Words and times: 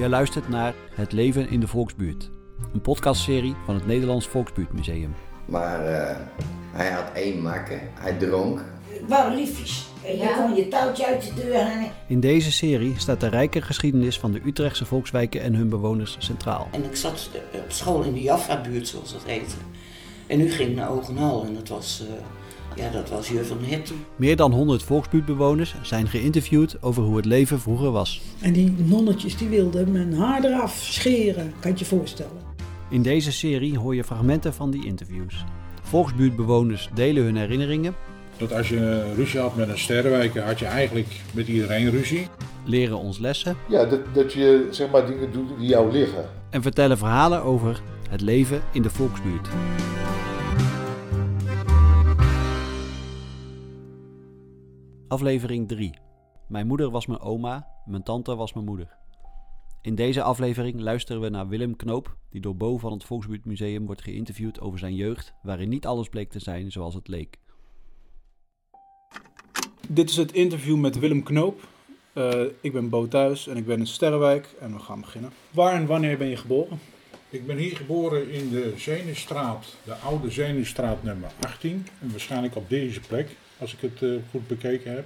Je 0.00 0.08
luistert 0.08 0.48
naar 0.48 0.74
Het 0.94 1.12
leven 1.12 1.48
in 1.50 1.60
de 1.60 1.66
Volksbuurt. 1.66 2.30
Een 2.72 2.80
podcastserie 2.80 3.54
van 3.64 3.74
het 3.74 3.86
Nederlands 3.86 4.26
Volksbuurtmuseum. 4.26 5.14
Maar 5.44 5.86
eh, 5.86 6.16
hij 6.72 6.90
had 6.90 7.04
één 7.14 7.42
makker, 7.42 7.80
hij 7.94 8.12
dronk. 8.12 8.64
Waren 9.08 9.34
liefjes. 9.36 9.88
En 10.04 10.12
je 10.12 10.18
Ja. 10.18 10.36
kon 10.36 10.54
je 10.54 10.68
touwtje 10.68 11.06
uit 11.06 11.22
de 11.22 11.42
deur 11.42 11.62
hangen. 11.62 11.90
In 12.06 12.20
deze 12.20 12.52
serie 12.52 12.94
staat 12.96 13.20
de 13.20 13.28
rijke 13.28 13.62
geschiedenis 13.62 14.18
van 14.18 14.32
de 14.32 14.40
Utrechtse 14.44 14.84
volkswijken 14.84 15.40
en 15.40 15.54
hun 15.54 15.68
bewoners 15.68 16.16
centraal. 16.18 16.68
En 16.70 16.84
ik 16.84 16.96
zat 16.96 17.30
eh, 17.52 17.60
op 17.60 17.70
school 17.72 18.02
in 18.02 18.12
de 18.12 18.22
Jaffa-buurt, 18.22 18.88
zoals 18.88 19.12
dat 19.12 19.24
heette. 19.26 19.54
En 20.26 20.38
nu 20.38 20.50
ging 20.50 20.70
ik 20.70 20.76
naar 20.76 20.90
Ogenhal 20.90 21.44
en 21.44 21.54
dat 21.54 21.68
was, 21.68 22.02
eh, 22.08 22.14
ja, 22.76 22.90
dat 22.90 23.08
was 23.10 23.28
Jur 23.28 23.44
van 23.44 23.56
Herten. 23.60 23.96
Meer 24.16 24.36
dan 24.36 24.52
100 24.52 24.82
volksbuurtbewoners 24.82 25.74
zijn 25.82 26.08
geïnterviewd 26.08 26.82
over 26.82 27.02
hoe 27.02 27.16
het 27.16 27.24
leven 27.24 27.60
vroeger 27.60 27.90
was. 27.90 28.20
En 28.40 28.52
die 28.52 28.74
nonnetjes 28.78 29.36
die 29.36 29.48
wilden 29.48 29.92
mijn 29.92 30.14
haar 30.14 30.44
eraf 30.44 30.74
scheren, 30.82 31.52
kan 31.60 31.70
je 31.70 31.78
je 31.78 31.84
voorstellen. 31.84 32.48
In 32.90 33.02
deze 33.02 33.32
serie 33.32 33.78
hoor 33.78 33.94
je 33.94 34.04
fragmenten 34.04 34.54
van 34.54 34.70
die 34.70 34.86
interviews. 34.86 35.44
Volksbuurtbewoners 35.82 36.88
delen 36.94 37.22
hun 37.24 37.36
herinneringen, 37.36 37.94
Dat 38.36 38.52
als 38.52 38.68
je 38.68 39.12
ruzie 39.14 39.40
had 39.40 39.56
met 39.56 39.68
een 39.68 39.78
sterrenwijker, 39.78 40.42
had 40.42 40.58
je 40.58 40.64
eigenlijk 40.66 41.20
met 41.34 41.48
iedereen 41.48 41.90
ruzie. 41.90 42.26
leren 42.64 42.98
ons 42.98 43.18
lessen 43.18 43.56
Ja, 43.68 43.84
dat, 43.84 44.00
dat 44.12 44.32
je 44.32 44.68
zeg 44.70 44.90
maar 44.90 45.06
dingen 45.06 45.32
doet 45.32 45.48
die 45.58 45.68
jou 45.68 45.92
liggen. 45.92 46.24
en 46.50 46.62
vertellen 46.62 46.98
verhalen 46.98 47.42
over 47.42 47.80
het 48.10 48.20
leven 48.20 48.62
in 48.72 48.82
de 48.82 48.90
volksbuurt. 48.90 49.48
Aflevering 55.10 55.68
3. 55.68 55.94
Mijn 56.48 56.66
moeder 56.66 56.90
was 56.90 57.06
mijn 57.06 57.20
oma, 57.20 57.66
mijn 57.86 58.02
tante 58.02 58.34
was 58.36 58.52
mijn 58.52 58.66
moeder. 58.66 58.96
In 59.82 59.94
deze 59.94 60.22
aflevering 60.22 60.80
luisteren 60.80 61.22
we 61.22 61.28
naar 61.28 61.48
Willem 61.48 61.76
Knoop, 61.76 62.16
die 62.28 62.40
door 62.40 62.56
Bo 62.56 62.78
van 62.78 62.92
het 62.92 63.04
Volksbuurtmuseum 63.04 63.86
wordt 63.86 64.02
geïnterviewd 64.02 64.60
over 64.60 64.78
zijn 64.78 64.94
jeugd, 64.94 65.34
waarin 65.42 65.68
niet 65.68 65.86
alles 65.86 66.08
bleek 66.08 66.30
te 66.30 66.38
zijn 66.38 66.72
zoals 66.72 66.94
het 66.94 67.08
leek. 67.08 67.38
Dit 69.88 70.10
is 70.10 70.16
het 70.16 70.32
interview 70.32 70.76
met 70.76 70.98
Willem 70.98 71.22
Knoop. 71.22 71.68
Eh, 72.12 72.42
ik 72.60 72.72
ben 72.72 72.88
Bo 72.88 73.08
Thuis 73.08 73.46
en 73.46 73.56
ik 73.56 73.66
ben 73.66 73.78
in 73.78 73.86
Sterrenwijk 73.86 74.54
en 74.60 74.72
we 74.72 74.78
gaan 74.78 75.00
beginnen. 75.00 75.32
Waar 75.50 75.74
en 75.74 75.86
wanneer 75.86 76.18
ben 76.18 76.28
je 76.28 76.36
geboren? 76.36 76.78
Ik 77.28 77.46
ben 77.46 77.56
hier 77.56 77.76
geboren 77.76 78.30
in 78.30 78.50
de 78.50 78.74
Zenuwstraat, 78.76 79.76
de 79.84 79.94
oude 79.94 80.30
Zenuwstraat 80.30 81.02
nummer 81.02 81.30
18. 81.40 81.86
En 82.00 82.10
waarschijnlijk 82.10 82.56
op 82.56 82.68
deze 82.68 83.00
plek, 83.00 83.36
als 83.60 83.72
ik 83.72 83.80
het 83.80 84.02
eh, 84.02 84.10
goed 84.30 84.46
bekeken 84.46 84.92
heb. 84.92 85.04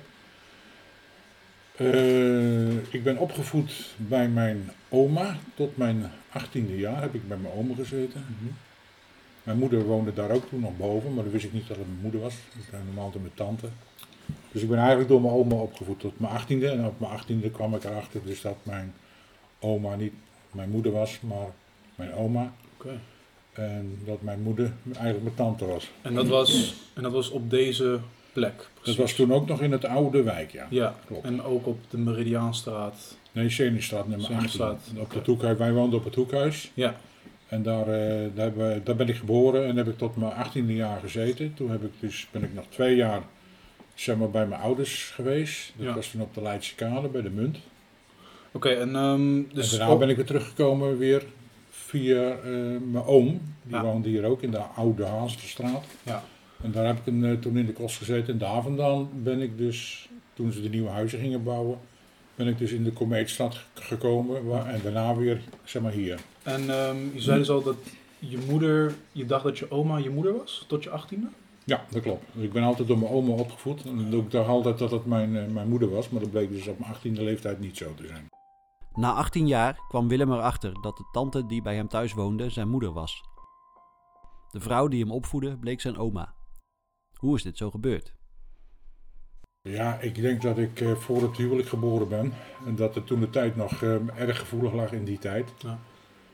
Eh, 1.76 2.92
ik 2.92 3.04
ben 3.04 3.18
opgevoed 3.18 3.94
bij 3.96 4.28
mijn 4.28 4.70
oma. 4.88 5.36
Tot 5.54 5.76
mijn 5.76 6.10
18e 6.38 6.76
jaar 6.76 7.00
heb 7.00 7.14
ik 7.14 7.28
bij 7.28 7.36
mijn 7.36 7.54
oma 7.54 7.74
gezeten. 7.74 8.24
Mijn 9.42 9.58
moeder 9.58 9.84
woonde 9.84 10.12
daar 10.12 10.30
ook 10.30 10.48
toen 10.48 10.60
nog 10.60 10.76
boven, 10.76 11.14
maar 11.14 11.24
dan 11.24 11.32
wist 11.32 11.44
ik 11.44 11.52
niet 11.52 11.68
dat 11.68 11.76
het 11.76 11.86
mijn 11.86 12.00
moeder 12.00 12.20
was. 12.20 12.34
Ik 12.34 12.70
ben 12.70 12.84
normaal 12.84 13.04
altijd 13.04 13.22
mijn 13.22 13.34
tante. 13.34 13.68
Dus 14.52 14.62
ik 14.62 14.68
ben 14.68 14.78
eigenlijk 14.78 15.08
door 15.08 15.20
mijn 15.20 15.34
oma 15.34 15.54
opgevoed 15.54 16.00
tot 16.00 16.20
mijn 16.20 16.40
18e. 16.40 16.64
En 16.64 16.86
op 16.86 17.00
mijn 17.00 17.20
18e 17.20 17.50
kwam 17.52 17.74
ik 17.74 17.84
erachter 17.84 18.20
dus 18.24 18.40
dat 18.40 18.56
mijn 18.62 18.94
oma 19.58 19.96
niet 19.96 20.12
mijn 20.50 20.70
moeder 20.70 20.92
was, 20.92 21.20
maar 21.20 21.48
mijn 21.94 22.14
oma. 22.14 22.52
Oké. 22.74 23.00
En 23.52 23.98
dat 24.04 24.22
mijn 24.22 24.42
moeder 24.42 24.72
eigenlijk 24.84 25.22
mijn 25.22 25.34
tante 25.34 25.64
was. 25.64 25.90
En 26.02 26.14
dat 26.14 26.28
was, 26.28 26.74
en 26.94 27.02
dat 27.02 27.12
was 27.12 27.30
op 27.30 27.50
deze 27.50 28.00
plek? 28.34 28.68
Dat 28.82 28.96
was 28.96 29.12
toen 29.12 29.32
ook 29.32 29.48
nog 29.48 29.60
in 29.60 29.72
het 29.72 29.84
oude 29.84 30.22
wijk, 30.22 30.50
ja. 30.52 30.66
Ja, 30.70 30.94
Klopt. 31.06 31.24
en 31.24 31.42
ook 31.42 31.66
op 31.66 31.78
de 31.90 31.98
Meridiaanstraat. 31.98 33.16
Nee, 33.32 33.48
Zenuwstraat 33.48 34.08
nummer 34.08 34.26
18. 34.26 34.36
Zenuwstraat, 34.36 34.90
Op 34.98 35.14
het 35.14 35.26
hoekhuis. 35.26 35.58
Wij 35.58 35.72
woonden 35.72 35.98
op 35.98 36.04
het 36.04 36.14
hoekhuis. 36.14 36.70
Ja, 36.74 36.96
En 37.48 37.62
daar, 37.62 37.80
eh, 37.88 37.88
daar, 38.34 38.44
hebben 38.44 38.68
we- 38.74 38.80
daar 38.84 38.96
ben 38.96 39.08
ik 39.08 39.16
geboren 39.16 39.66
en 39.66 39.76
heb 39.76 39.88
ik 39.88 39.98
tot 39.98 40.16
mijn 40.16 40.32
18e 40.32 40.74
jaar 40.74 41.00
gezeten. 41.00 41.54
Toen 41.54 41.70
heb 41.70 41.82
ik 41.84 41.90
dus, 42.00 42.28
ben 42.30 42.42
ik 42.44 42.54
nog 42.54 42.64
twee 42.68 42.96
jaar 42.96 43.22
zeg 43.94 44.16
maar, 44.16 44.30
bij 44.30 44.46
mijn 44.46 44.60
ouders 44.60 45.10
geweest. 45.14 45.72
Dat 45.76 45.86
Ja. 45.86 45.94
was 45.94 46.10
toen 46.10 46.20
op 46.20 46.34
de 46.34 46.42
Leidse 46.42 46.74
Kade 46.74 47.08
bij 47.08 47.22
de 47.22 47.30
Munt. 47.30 47.58
oké. 48.52 48.68
en 48.68 48.94
ehm, 48.96 49.42
dus 49.54 49.72
en 49.72 49.78
daarna 49.78 49.96
ben 49.96 50.08
ik 50.08 50.16
weer 50.16 50.24
teruggekomen 50.24 50.98
weer 50.98 51.22
via 51.70 52.30
eh, 52.30 52.50
mijn 52.90 53.04
oom. 53.04 53.26
Die 53.62 53.74
Ja. 53.76 53.82
woonde 53.82 54.08
hier 54.08 54.24
ook 54.24 54.42
in 54.42 54.50
de 54.50 54.58
oude 54.58 55.04
Haansterstraat. 55.04 55.84
Ja. 56.02 56.22
En 56.64 56.72
daar 56.72 56.86
heb 56.86 56.98
ik 56.98 57.06
een, 57.06 57.24
eh, 57.24 57.32
toen 57.38 57.56
in 57.56 57.66
de 57.66 57.72
kost 57.72 57.96
gezeten. 57.96 58.32
En 58.32 58.38
daar 58.38 58.62
vandaan 58.62 59.08
ben 59.12 59.40
ik 59.40 59.58
dus, 59.58 60.08
toen 60.34 60.52
ze 60.52 60.62
de 60.62 60.68
nieuwe 60.68 60.88
huizen 60.90 61.18
gingen 61.18 61.42
bouwen, 61.42 61.78
ben 62.34 62.46
ik 62.46 62.58
dus 62.58 62.72
in 62.72 62.84
de 62.84 62.92
Komeetstad 62.92 63.54
ge- 63.54 63.82
gekomen. 63.82 64.44
Waar, 64.46 64.66
en 64.66 64.80
daarna 64.82 65.14
weer, 65.16 65.40
zeg 65.64 65.82
maar, 65.82 65.92
hier. 65.92 66.20
En 66.42 66.70
ehm, 66.70 66.96
je 67.12 67.20
zei 67.20 67.38
dus 67.38 67.50
al 67.50 67.62
dat 67.62 67.76
je 68.18 68.38
moeder, 68.50 68.94
je 69.12 69.26
dacht 69.26 69.44
dat 69.44 69.58
je 69.58 69.70
oma 69.70 69.96
je 69.96 70.10
moeder 70.10 70.36
was, 70.36 70.64
tot 70.68 70.82
je 70.84 70.90
achttiende? 70.90 71.28
Ja, 71.64 71.84
dat 71.90 72.02
klopt. 72.02 72.24
Ik 72.34 72.52
ben 72.52 72.62
altijd 72.62 72.88
door 72.88 72.98
mijn 72.98 73.10
oma 73.12 73.32
opgevoed. 73.32 73.84
En 73.84 74.12
ik 74.12 74.30
dacht 74.30 74.48
altijd 74.48 74.78
dat 74.78 74.90
het 74.90 75.06
mijn, 75.06 75.36
eh, 75.36 75.46
mijn 75.46 75.68
moeder 75.68 75.90
was. 75.90 76.08
Maar 76.08 76.20
dat 76.20 76.30
bleek 76.30 76.50
dus 76.50 76.66
op 76.68 76.78
mijn 76.78 76.90
18e 76.90 77.22
leeftijd 77.22 77.60
niet 77.60 77.76
zo 77.76 77.94
te 77.94 78.06
zijn. 78.06 78.28
Na 78.94 79.12
18 79.12 79.46
jaar 79.46 79.78
kwam 79.88 80.08
Willem 80.08 80.32
erachter 80.32 80.72
dat 80.82 80.96
de 80.96 81.08
tante 81.12 81.46
die 81.46 81.62
bij 81.62 81.74
hem 81.76 81.88
thuis 81.88 82.12
woonde 82.12 82.50
zijn 82.50 82.68
moeder 82.68 82.92
was. 82.92 83.22
De 84.50 84.60
vrouw 84.60 84.88
die 84.88 85.00
hem 85.00 85.10
opvoedde 85.12 85.56
bleek 85.58 85.80
zijn 85.80 85.96
oma. 85.96 86.34
Hoe 87.16 87.36
is 87.36 87.42
dit 87.42 87.56
zo 87.56 87.70
gebeurd? 87.70 88.14
Ja, 89.68 89.98
ik 90.00 90.14
denk 90.14 90.42
dat 90.42 90.58
ik 90.58 90.80
eh, 90.80 90.94
voor 90.94 91.22
het 91.22 91.36
huwelijk 91.36 91.68
geboren 91.68 92.08
ben. 92.08 92.32
En 92.66 92.76
dat 92.76 92.94
het 92.94 93.06
toen 93.06 93.20
de 93.20 93.30
tijd 93.30 93.56
nog 93.56 93.82
eh, 93.82 94.18
erg 94.18 94.38
gevoelig 94.38 94.72
lag 94.72 94.92
in 94.92 95.04
die 95.04 95.18
tijd. 95.18 95.50
Ja. 95.58 95.78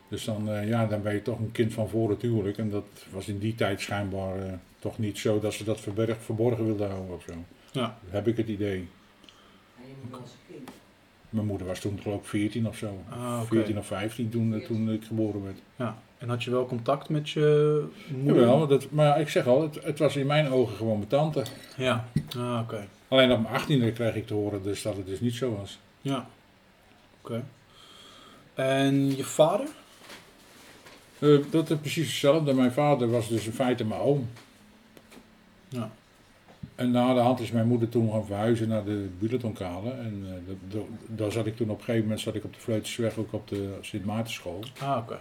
Dus 0.08 0.24
dan, 0.24 0.48
eh, 0.48 0.68
ja, 0.68 0.86
dan 0.86 1.02
ben 1.02 1.14
je 1.14 1.22
toch 1.22 1.38
een 1.38 1.52
kind 1.52 1.72
van 1.72 1.88
voor 1.88 2.10
het 2.10 2.22
huwelijk. 2.22 2.58
En 2.58 2.70
dat 2.70 2.84
was 3.10 3.28
in 3.28 3.38
die 3.38 3.54
tijd 3.54 3.80
schijnbaar 3.80 4.60
toch 4.78 4.98
niet 4.98 5.18
zo 5.18 5.40
dat 5.40 5.52
ze 5.52 5.64
dat 5.64 5.80
verberg, 5.80 6.22
verborgen 6.22 6.64
wilden 6.64 6.90
houden 6.90 7.14
of 7.14 7.22
zo. 7.22 7.34
Ja. 7.72 7.98
Heb 8.08 8.26
ik 8.26 8.36
het 8.36 8.48
idee. 8.48 8.88
Mijn 11.30 11.46
moeder 11.46 11.66
was 11.66 11.80
toen 11.80 12.00
geloof 12.02 12.20
ik 12.20 12.26
14 12.26 12.68
of 12.68 12.76
zo. 12.76 13.02
Ah, 13.08 13.38
oké. 13.42 13.54
14 13.54 13.78
of 13.78 13.86
15 13.86 14.30
toen, 14.30 14.62
toen 14.66 14.90
ik 14.90 15.04
geboren 15.04 15.42
werd. 15.42 15.58
Ja. 15.76 15.98
En 16.20 16.28
had 16.28 16.42
je 16.42 16.50
wel 16.50 16.66
contact 16.66 17.08
met 17.08 17.30
je 17.30 17.84
moeder? 18.08 18.42
Jawel, 18.42 18.66
dat, 18.66 18.90
maar 18.90 19.20
ik 19.20 19.28
zeg 19.28 19.46
al, 19.46 19.62
het, 19.62 19.84
het 19.84 19.98
was 19.98 20.16
in 20.16 20.26
mijn 20.26 20.48
ogen 20.48 20.76
gewoon 20.76 20.96
mijn 20.96 21.08
tante. 21.08 21.42
Ja. 21.76 22.04
Ah, 22.36 22.60
oké. 22.62 22.86
Alleen 23.08 23.32
op 23.32 23.42
mijn 23.42 23.60
18e 23.60 23.94
kreeg 23.94 24.14
ik 24.14 24.26
te 24.26 24.34
horen 24.34 24.62
dus 24.62 24.82
dat 24.82 24.96
het 24.96 25.06
dus 25.06 25.20
niet 25.20 25.34
zo 25.34 25.56
was. 25.56 25.78
Ja. 26.00 26.26
Oké. 27.20 27.44
En 28.54 29.16
je 29.16 29.24
vader? 29.24 29.68
Eh, 31.18 31.38
dat 31.50 31.70
is 31.70 31.76
precies 31.78 32.06
hetzelfde. 32.06 32.54
Mijn 32.54 32.72
vader 32.72 33.10
was 33.10 33.28
dus 33.28 33.46
in 33.46 33.52
feite 33.52 33.84
mijn 33.84 34.00
oom. 34.00 34.28
Ja. 35.68 35.90
En 36.74 36.90
na 36.90 37.14
de 37.14 37.20
hand 37.20 37.40
is 37.40 37.50
mijn 37.50 37.66
moeder 37.66 37.88
toen 37.88 38.12
gaan 38.12 38.26
verhuizen 38.26 38.68
naar 38.68 38.84
de 38.84 39.08
Buletonkade. 39.18 39.90
En 39.90 40.44
eh, 40.70 40.80
daar 41.06 41.32
zat 41.32 41.46
ik 41.46 41.56
toen 41.56 41.70
op 41.70 41.78
een 41.78 41.84
gegeven 41.84 42.02
moment 42.02 42.20
zat 42.20 42.34
ik 42.34 42.44
op 42.44 42.54
de 42.54 42.60
Vleutensweg 42.60 43.16
ook 43.16 43.32
op 43.32 43.48
de 43.48 43.78
Sint 43.80 44.04
Maartenschool. 44.04 44.64
Ah, 44.78 44.96
oké. 44.96 45.18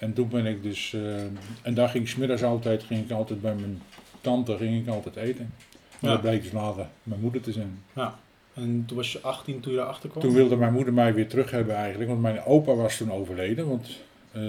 En 0.00 0.12
toen 0.12 0.28
ben 0.28 0.46
ik 0.46 0.62
dus, 0.62 0.92
eh, 0.92 1.22
en 1.62 1.74
daar 1.74 1.88
ging 1.88 2.04
ik 2.04 2.10
's 2.10 2.16
middags 2.16 2.42
altijd, 2.42 2.82
ging 2.82 3.04
ik 3.04 3.10
altijd 3.10 3.40
bij 3.40 3.54
mijn 3.54 3.82
tante 4.20 4.56
ging 4.56 4.82
ik 4.82 4.88
altijd 4.94 5.16
eten. 5.16 5.52
Maar 6.00 6.10
Ja. 6.10 6.16
dat 6.16 6.20
bleek 6.20 6.42
dus 6.42 6.52
later 6.52 6.86
mijn 7.02 7.20
moeder 7.20 7.40
te 7.40 7.52
zijn. 7.52 7.78
Ja. 7.92 8.18
En 8.54 8.84
toen 8.86 8.96
was 8.96 9.12
je 9.12 9.20
18 9.20 9.60
toen 9.60 9.72
je 9.72 9.78
daarachter 9.78 10.10
kwam? 10.10 10.22
Toen 10.22 10.32
wilde 10.32 10.56
mijn 10.56 10.72
moeder 10.72 10.92
mij 10.92 11.14
weer 11.14 11.28
terug 11.28 11.50
hebben 11.50 11.74
eigenlijk, 11.74 12.10
want 12.10 12.22
mijn 12.22 12.44
opa 12.44 12.74
was 12.74 12.96
toen 12.96 13.12
overleden. 13.12 13.68
Want 13.68 13.88
eh, 14.32 14.42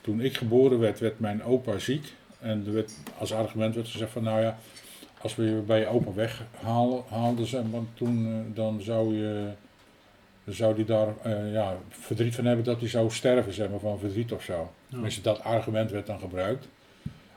toen 0.00 0.20
ik 0.20 0.36
geboren 0.36 0.78
werd, 0.78 0.98
werd 1.00 1.20
mijn 1.20 1.42
opa 1.44 1.78
ziek. 1.78 2.12
En 2.40 2.62
er 2.66 2.72
werd, 2.72 2.92
als 3.18 3.32
argument 3.32 3.74
werd 3.74 3.88
gezegd 3.88 4.10
van, 4.12 4.22
nou 4.22 4.40
ja, 4.40 4.58
als 5.20 5.36
we 5.36 5.44
je 5.44 5.60
bij 5.66 5.78
je 5.80 5.86
opa 5.86 6.12
weghaalden, 6.12 7.46
ze, 7.46 7.70
want 7.70 7.88
toen, 7.94 8.26
eh, 8.26 8.56
dan 8.56 8.80
zou 8.80 9.16
je, 9.16 9.48
dan 10.44 10.54
zou 10.54 10.74
die 10.74 10.84
daar 10.84 11.08
eh, 11.22 11.52
ja, 11.52 11.76
verdriet 11.88 12.34
van 12.34 12.44
hebben 12.44 12.64
dat 12.64 12.80
hij 12.80 12.88
zou 12.88 13.10
sterven, 13.10 13.52
zeg 13.52 13.70
maar, 13.70 13.78
van 13.78 13.98
verdriet 13.98 14.32
of 14.32 14.42
zo. 14.42 14.72
Dat 15.22 15.42
argument 15.42 15.90
werd 15.90 16.06
dan 16.06 16.18
gebruikt. 16.18 16.68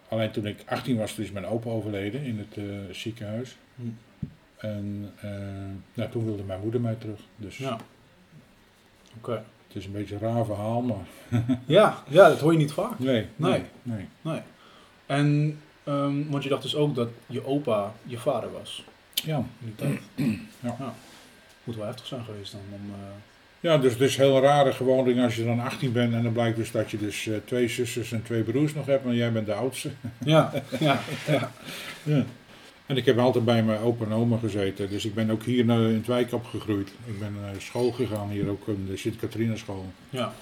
Alleen 0.09 0.31
toen 0.31 0.45
ik 0.45 0.63
18 0.65 0.97
was, 0.97 1.13
toen 1.13 1.23
is 1.23 1.31
mijn 1.31 1.45
opa 1.45 1.69
overleden 1.69 2.23
in 2.23 2.37
het 2.37 2.57
eh, 2.57 2.93
ziekenhuis. 2.95 3.57
Hm. 3.75 3.81
En 4.57 5.11
eh, 5.21 5.29
nou, 5.93 6.09
toen 6.09 6.25
wilde 6.25 6.43
mijn 6.43 6.59
moeder 6.59 6.81
mij 6.81 6.95
terug. 6.95 7.19
Dus 7.35 7.57
Ja. 7.57 7.77
Oké. 9.17 9.43
het 9.67 9.75
is 9.75 9.85
een 9.85 9.91
beetje 9.91 10.15
een 10.15 10.21
raar 10.21 10.45
verhaal, 10.45 10.81
maar 10.81 11.05
Ja, 11.65 12.03
ja, 12.09 12.27
dat 12.29 12.39
hoor 12.39 12.51
je 12.51 12.57
niet 12.57 12.71
vaak. 12.73 12.99
nee, 12.99 13.27
Nee. 13.35 13.51
nee, 13.51 13.63
nee. 13.83 14.07
Nee. 14.21 14.39
En, 15.05 15.59
ehm, 15.83 16.29
want 16.29 16.43
je 16.43 16.49
dacht 16.49 16.61
dus 16.61 16.75
ook 16.75 16.95
dat 16.95 17.09
je 17.25 17.45
opa 17.45 17.93
je 18.03 18.17
vader 18.17 18.51
was. 18.51 18.83
Ja, 19.13 19.37
In 19.37 19.47
die 19.59 19.75
tijd. 19.75 20.01
Ja. 20.59 20.93
Moet 21.63 21.75
wel 21.75 21.85
heftig 21.85 22.05
zijn 22.05 22.23
geweest 22.23 22.51
dan. 22.51 22.61
Om, 22.71 22.89
eh, 22.89 22.99
ja 23.59 23.77
dus 23.77 23.91
het 23.91 24.01
is 24.01 24.17
heel 24.17 24.41
rare 24.41 24.73
gewoonte 24.73 25.21
als 25.21 25.35
je 25.35 25.45
dan 25.45 25.59
18 25.59 25.91
bent 25.91 26.13
en 26.13 26.23
dan 26.23 26.33
blijkt 26.33 26.57
dus 26.57 26.71
dat 26.71 26.91
je 26.91 26.97
dus 26.97 27.27
eh, 27.27 27.35
twee 27.45 27.67
zusters 27.67 28.11
en 28.11 28.23
twee 28.23 28.43
broers 28.43 28.73
nog 28.73 28.85
hebt, 28.85 29.05
maar 29.05 29.15
jij 29.15 29.31
bent 29.31 29.45
de 29.45 29.53
oudste. 29.53 29.89
Ja, 30.25 30.51
ja, 30.79 30.99
ja. 31.27 31.51
Ja. 32.03 32.25
En 32.85 32.97
ik 32.97 33.05
heb 33.05 33.17
altijd 33.17 33.45
bij 33.45 33.63
mijn 33.63 33.79
opa 33.79 34.05
en 34.05 34.11
oma 34.11 34.37
gezeten. 34.37 34.89
Dus 34.89 35.05
ik 35.05 35.13
ben 35.13 35.29
ook 35.29 35.43
hier 35.43 35.65
naar, 35.65 35.79
in 35.79 35.95
het 35.95 36.07
wijk 36.07 36.33
opgegroeid. 36.33 36.89
Ik 37.05 37.19
ben 37.19 37.35
naar 37.41 37.53
school 37.57 37.91
gegaan, 37.91 38.29
hier 38.29 38.49
ook 38.49 38.67
in 38.67 38.85
de 38.89 38.97
Sint-Catharina 38.97 39.55
school. 39.55 39.85
Ja. 40.09 40.33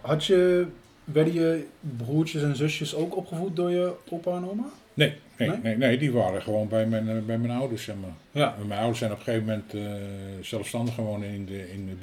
Had 0.00 0.24
je, 0.24 0.66
werden 1.04 1.32
je 1.34 1.66
broertjes 1.96 2.42
en 2.42 2.56
zusjes 2.56 2.94
ook 2.94 3.16
opgevoed 3.16 3.56
door 3.56 3.70
je 3.70 3.92
opa 4.08 4.36
en 4.36 4.50
oma? 4.50 4.64
Nee, 4.94 5.14
nee, 5.38 5.48
Nee? 5.48 5.58
nee? 5.62 5.76
nee, 5.76 5.98
die 5.98 6.12
waren 6.12 6.42
gewoon 6.42 6.68
bij 6.68 6.86
mijn, 6.86 7.08
eh, 7.08 7.18
bij 7.26 7.38
mijn 7.38 7.58
ouders. 7.58 7.84
Zeg 7.84 7.94
maar. 8.00 8.14
Ja. 8.30 8.54
En 8.60 8.66
Mijn 8.66 8.78
ouders 8.78 8.98
zijn 8.98 9.12
op 9.12 9.18
een 9.18 9.24
gegeven 9.24 9.46
moment 9.46 9.74
eh, 9.74 10.44
zelfstandig 10.44 10.94
gewonnen 10.94 11.28
in 11.28 11.44
de, 11.46 11.72
in 11.72 11.86
de 11.86 11.94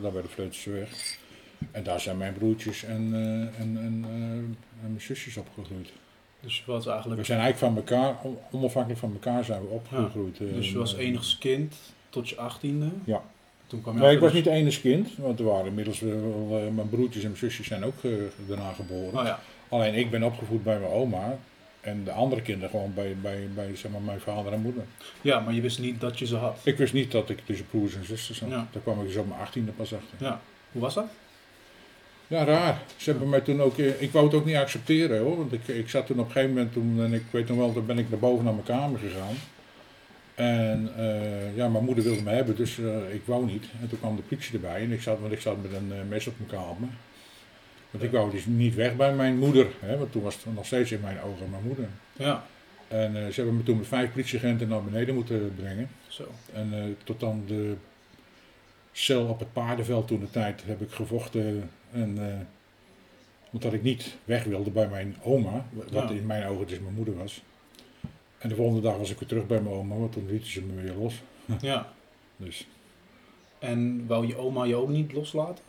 daar 0.00 0.12
bij 0.12 0.22
de 0.22 0.28
weg. 0.70 1.18
En 1.70 1.82
daar 1.82 2.00
zijn 2.00 2.16
mijn 2.16 2.32
broertjes 2.32 2.84
en, 2.84 3.10
eh, 3.12 3.60
en, 3.60 3.76
en, 3.78 4.04
en 4.08 4.56
mijn 4.80 5.00
zusjes 5.00 5.36
opgegroeid. 5.36 5.92
Dus 6.40 6.56
je 6.56 6.62
was 6.66 6.84
We 6.84 6.90
eigenlijk... 6.90 7.26
zijn 7.26 7.40
eigenlijk 7.40 7.74
van 7.74 7.84
elkaar, 7.96 8.16
on- 8.22 8.38
onafhankelijk 8.50 9.00
van 9.00 9.12
elkaar 9.12 9.44
zijn 9.44 9.60
we 9.60 9.66
opgegroeid. 9.68 10.38
Dus 10.38 10.70
je 10.70 10.78
was 10.78 10.94
en, 10.94 11.00
enigst 11.00 11.38
kind 11.38 11.74
tot 12.10 12.28
je 12.28 12.36
achttiende? 12.36 12.88
Ja. 13.04 13.22
Toen 13.74 13.82
kwam 13.82 13.94
je 13.94 14.00
Nee, 14.00 14.14
ik 14.14 14.20
was 14.20 14.32
niet 14.32 14.44
de 14.44 14.50
enige 14.50 14.80
kind, 14.80 15.08
want 15.16 15.38
er 15.38 15.44
waren 15.44 15.66
inmiddels 15.66 16.00
wel, 16.00 16.70
mijn 16.74 16.88
broertjes 16.88 17.22
en 17.22 17.28
mijn 17.28 17.40
zusjes 17.40 17.66
zijn 17.66 17.84
ook 17.84 18.04
eh, 18.04 18.10
daarna 18.46 18.72
geboren. 18.72 19.18
Oh 19.18 19.24
ja. 19.26 19.40
Alleen 19.68 19.94
ik 19.94 20.10
ben 20.10 20.22
opgevoed 20.22 20.64
bij 20.64 20.78
mijn 20.78 20.92
oma 20.92 21.38
en 21.80 22.04
de 22.04 22.12
andere 22.12 22.42
kinderen 22.42 22.70
gewoon 22.70 22.94
bij, 22.94 23.16
bij, 23.22 23.48
bij 23.54 23.76
zeg 23.76 23.90
maar, 23.90 24.00
mijn 24.00 24.20
vader 24.20 24.52
en 24.52 24.60
moeder. 24.60 24.82
ja, 25.20 25.40
maar 25.40 25.54
je 25.54 25.60
wist 25.60 25.78
niet 25.78 26.00
dat 26.00 26.18
je 26.18 26.26
ze 26.26 26.36
had. 26.36 26.58
Ik 26.62 26.76
wist 26.76 26.92
niet 26.92 27.12
dat 27.12 27.30
ik 27.30 27.38
tussen 27.44 27.66
broers 27.66 27.94
en 27.94 28.04
zusters 28.04 28.38
zat. 28.38 28.48
Ja. 28.48 28.68
Daar 28.72 28.82
kwam 28.82 29.00
ik 29.00 29.06
dus 29.06 29.16
op 29.16 29.28
mijn 29.28 29.40
achttiende 29.40 29.72
pas 29.72 29.94
achter. 29.94 30.16
Ja. 30.18 30.40
Hoe 30.72 30.82
was 30.82 30.94
dat? 30.94 31.06
Ja, 32.26 32.44
raar. 32.44 32.82
Ze 32.96 33.10
hebben 33.10 33.28
mij 33.28 33.40
toen 33.40 33.60
ook, 33.62 33.78
eh, 33.78 34.02
ik 34.02 34.12
wou 34.12 34.24
het 34.26 34.34
ook 34.34 34.44
niet 34.44 34.56
accepteren 34.56 35.20
hoor, 35.20 35.36
want 35.36 35.52
ik, 35.52 35.68
ik 35.68 35.88
zat 35.88 36.06
toen 36.06 36.18
op 36.18 36.26
een 36.26 36.32
gegeven 36.32 36.54
moment, 36.54 36.72
toen, 36.72 37.02
en 37.02 37.12
ik 37.12 37.24
weet 37.30 37.48
nog 37.48 37.56
wel, 37.56 37.72
toen 37.72 37.86
ben 37.86 37.98
ik 37.98 38.10
naar 38.10 38.18
boven 38.18 38.44
naar 38.44 38.54
mijn 38.54 38.66
kamer 38.66 38.98
gegaan. 38.98 39.34
En 40.34 40.90
eh, 40.96 41.56
ja, 41.56 41.68
mijn 41.68 41.84
moeder 41.84 42.04
wilde 42.04 42.22
me 42.22 42.30
hebben, 42.30 42.56
dus 42.56 42.78
eh, 42.78 43.14
ik 43.14 43.22
wou 43.24 43.46
niet. 43.46 43.64
En 43.80 43.88
toen 43.88 43.98
kwam 43.98 44.16
de 44.16 44.22
politie 44.22 44.54
erbij 44.54 44.82
en 44.82 44.92
ik 44.92 45.02
zat, 45.02 45.20
want 45.20 45.32
ik 45.32 45.40
zat 45.40 45.62
met 45.62 45.72
een 45.72 45.92
eh, 45.92 45.98
mes 46.08 46.26
op 46.26 46.34
mijn 46.38 46.50
kamer. 46.50 46.88
Want 47.90 48.04
ik 48.04 48.10
wou 48.10 48.30
dus 48.30 48.46
niet 48.46 48.74
weg 48.74 48.96
bij 48.96 49.14
mijn 49.14 49.38
moeder, 49.38 49.66
hè, 49.80 49.98
want 49.98 50.12
toen 50.12 50.22
was 50.22 50.34
het 50.34 50.54
nog 50.54 50.66
steeds 50.66 50.92
in 50.92 51.00
mijn 51.00 51.20
ogen 51.20 51.50
mijn 51.50 51.62
moeder. 51.62 51.88
Ja. 52.12 52.44
En 52.88 53.12
ze 53.12 53.40
hebben 53.40 53.56
me 53.56 53.62
toen 53.62 53.76
met 53.76 53.86
vijf 53.86 54.12
politieagenten 54.12 54.68
naar 54.68 54.82
beneden 54.84 55.14
moeten 55.14 55.54
brengen. 55.56 55.88
Zo. 56.08 56.24
En 56.52 56.96
tot 57.04 57.20
dan 57.20 57.42
de 57.46 57.74
cel 58.92 59.26
op 59.26 59.38
het 59.38 59.52
paardenveld 59.52 60.06
toen 60.06 60.20
de 60.20 60.30
tijd 60.30 60.62
heb 60.66 60.80
ik 60.80 60.90
gevochten. 60.90 61.70
En, 61.92 62.18
omdat 63.50 63.72
ik 63.72 63.82
niet 63.82 64.16
weg 64.24 64.44
wilde 64.44 64.70
bij 64.70 64.88
mijn 64.88 65.16
oma, 65.22 65.64
wat 65.70 65.90
Ja. 65.90 66.10
in 66.10 66.26
mijn 66.26 66.46
ogen 66.46 66.66
dus 66.66 66.80
mijn 66.80 66.94
moeder 66.94 67.16
was. 67.16 67.42
En 68.44 68.50
de 68.50 68.56
volgende 68.56 68.80
dag 68.80 68.96
was 68.96 69.10
ik 69.10 69.18
weer 69.18 69.28
terug 69.28 69.46
bij 69.46 69.60
mijn 69.60 69.74
oma, 69.74 69.94
want 69.94 70.12
toen 70.12 70.26
lieten 70.26 70.50
ze 70.50 70.62
me 70.62 70.82
weer 70.82 70.94
los. 70.94 71.14
Ja. 71.60 71.92
Dus, 72.36 72.66
En 73.58 74.06
wou 74.06 74.26
je 74.26 74.36
oma 74.36 74.64
je 74.64 74.74
ook 74.74 74.88
niet 74.88 75.12
loslaten? 75.12 75.64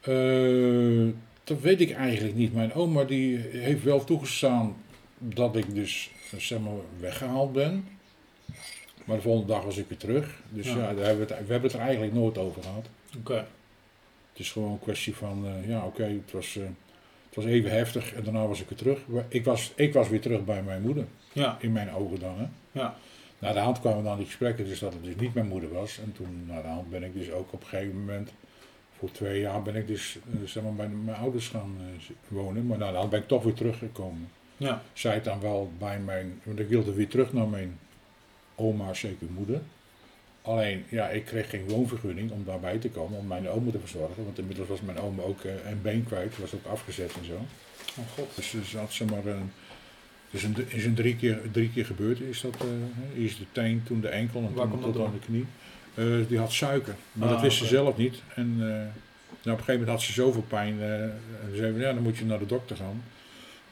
eh, 0.00 1.08
dat 1.44 1.60
weet 1.60 1.80
ik 1.80 1.90
eigenlijk 1.90 2.36
niet. 2.36 2.54
Mijn 2.54 2.72
oma 2.74 3.04
die 3.04 3.36
heeft 3.38 3.82
wel 3.82 4.04
toegestaan 4.04 4.76
dat 5.18 5.56
ik 5.56 5.74
dus 5.74 6.10
zeg 6.36 6.60
maar, 6.60 6.72
weggehaald 7.00 7.52
ben. 7.52 7.84
Maar 9.04 9.16
de 9.16 9.22
volgende 9.22 9.52
dag 9.52 9.64
was 9.64 9.76
ik 9.76 9.88
weer 9.88 9.98
terug. 9.98 10.40
Dus 10.48 10.66
Ja. 10.66 10.76
ja, 10.76 10.94
daar 10.94 11.04
hebben 11.06 11.26
we, 11.26 11.34
het, 11.34 11.46
we 11.46 11.52
hebben 11.52 11.70
het 11.70 11.72
er 11.78 11.84
eigenlijk 11.86 12.12
nooit 12.14 12.38
over 12.38 12.62
gehad. 12.62 12.86
Oké. 13.18 13.34
Het 14.30 14.38
is 14.38 14.52
gewoon 14.52 14.72
een 14.72 14.78
kwestie 14.78 15.14
van, 15.16 15.46
eh, 15.46 15.68
ja 15.68 15.84
oké, 15.84 16.02
het, 16.04 16.32
was, 16.32 16.56
eh, 16.56 16.62
het 17.26 17.34
was 17.34 17.44
even 17.44 17.70
heftig 17.70 18.12
en 18.14 18.24
daarna 18.24 18.46
was 18.46 18.60
ik 18.60 18.68
weer 18.68 18.78
terug. 18.78 18.98
Ik 19.28 19.44
was, 19.44 19.72
ik 19.74 19.92
was 19.92 20.08
weer 20.08 20.20
terug 20.20 20.44
bij 20.44 20.62
mijn 20.62 20.82
moeder, 20.82 21.06
Ja. 21.32 21.56
in 21.60 21.72
mijn 21.72 21.92
ogen 21.92 22.20
dan. 22.20 22.38
Hè. 22.38 22.46
Ja. 22.80 22.96
Na 23.38 23.52
de 23.52 23.58
hand 23.58 23.80
kwamen 23.80 24.04
dan 24.04 24.16
die 24.16 24.26
gesprekken, 24.26 24.64
dus 24.64 24.78
dat 24.78 24.92
het 24.92 25.04
dus 25.04 25.16
niet 25.16 25.34
mijn 25.34 25.46
moeder 25.46 25.72
was. 25.72 25.98
En 25.98 26.12
toen, 26.12 26.44
na 26.46 26.62
de 26.62 26.68
hand 26.68 26.90
ben 26.90 27.02
ik 27.02 27.14
dus 27.14 27.30
ook 27.30 27.52
op 27.52 27.60
een 27.60 27.66
gegeven 27.66 27.98
moment, 27.98 28.32
voor 28.98 29.10
twee 29.10 29.40
jaar 29.40 29.62
ben 29.62 29.76
ik 29.76 29.86
dus 29.86 30.18
eh, 30.32 30.48
zeg 30.48 30.62
maar, 30.62 30.74
bij 30.74 30.88
mijn 30.88 31.16
ouders 31.16 31.48
gaan 31.48 31.76
eh, 31.78 32.10
wonen. 32.28 32.66
Maar 32.66 32.78
na 32.78 32.90
de 32.90 32.96
hand 32.96 33.10
ben 33.10 33.20
ik 33.20 33.28
toch 33.28 33.42
weer 33.42 33.54
teruggekomen. 33.54 34.28
Ja. 34.56 34.82
Zij 34.92 35.22
dan 35.22 35.40
wel 35.40 35.72
bij 35.78 35.98
mijn, 35.98 36.40
want 36.42 36.58
ik 36.58 36.68
wilde 36.68 36.92
weer 36.92 37.08
terug 37.08 37.32
naar 37.32 37.48
mijn 37.48 37.78
oma, 38.54 38.94
zeker 38.94 39.26
moeder. 39.30 39.60
Alleen, 40.42 40.84
ja, 40.88 41.08
ik 41.08 41.24
kreeg 41.24 41.50
geen 41.50 41.68
woonvergunning 41.68 42.30
om 42.30 42.44
daarbij 42.44 42.78
te 42.78 42.88
komen, 42.88 43.18
om 43.18 43.26
mijn 43.26 43.48
oma 43.48 43.70
te 43.70 43.78
verzorgen. 43.78 44.24
Want 44.24 44.38
inmiddels 44.38 44.68
was 44.68 44.80
mijn 44.80 44.98
oma 44.98 45.22
ook 45.22 45.40
eh, 45.44 45.70
een 45.70 45.82
been 45.82 46.04
kwijt, 46.04 46.38
was 46.38 46.54
ook 46.54 46.66
afgezet 46.66 47.12
en 47.18 47.24
zo. 47.24 47.34
Oh 47.98 48.06
god. 48.14 48.28
Dus 48.34 48.54
ze 48.70 48.78
had 48.78 48.92
ze 48.92 49.04
maar 49.04 49.26
een, 49.26 49.52
dus 50.30 50.42
een, 50.42 50.54
is 50.68 50.84
een 50.84 50.94
drie 50.94 51.16
keer, 51.16 51.38
drie 51.52 51.70
keer 51.70 51.84
gebeurd 51.86 52.20
is 52.20 52.40
dat. 52.40 52.54
hè. 52.58 53.20
eerst 53.22 53.38
de 53.38 53.44
teen, 53.52 53.82
toen 53.84 54.00
de 54.00 54.08
enkel 54.08 54.40
en 54.40 54.54
Waar 54.54 54.68
toen 54.70 54.80
tot 54.92 55.06
aan 55.06 55.12
de 55.20 55.26
knie. 55.26 55.46
Eh, 55.94 56.28
die 56.28 56.38
had 56.38 56.52
suiker, 56.52 56.94
maar 57.12 57.28
Ah, 57.28 57.34
dat 57.34 57.42
wist 57.42 57.56
oké. 57.56 57.66
ze 57.68 57.74
zelf 57.74 57.96
niet. 57.96 58.22
En 58.34 58.46
eh, 58.58 58.66
nou, 58.66 58.78
op 58.78 58.88
een 59.44 59.50
gegeven 59.50 59.72
moment 59.72 59.88
had 59.88 60.02
ze 60.02 60.12
zoveel 60.12 60.44
pijn. 60.48 60.80
en 60.82 61.20
ze 61.50 61.56
zei, 61.56 61.78
ja, 61.80 61.92
dan 61.92 62.02
moet 62.02 62.16
je 62.18 62.24
naar 62.24 62.38
de 62.38 62.46
dokter 62.46 62.76
gaan. 62.76 63.02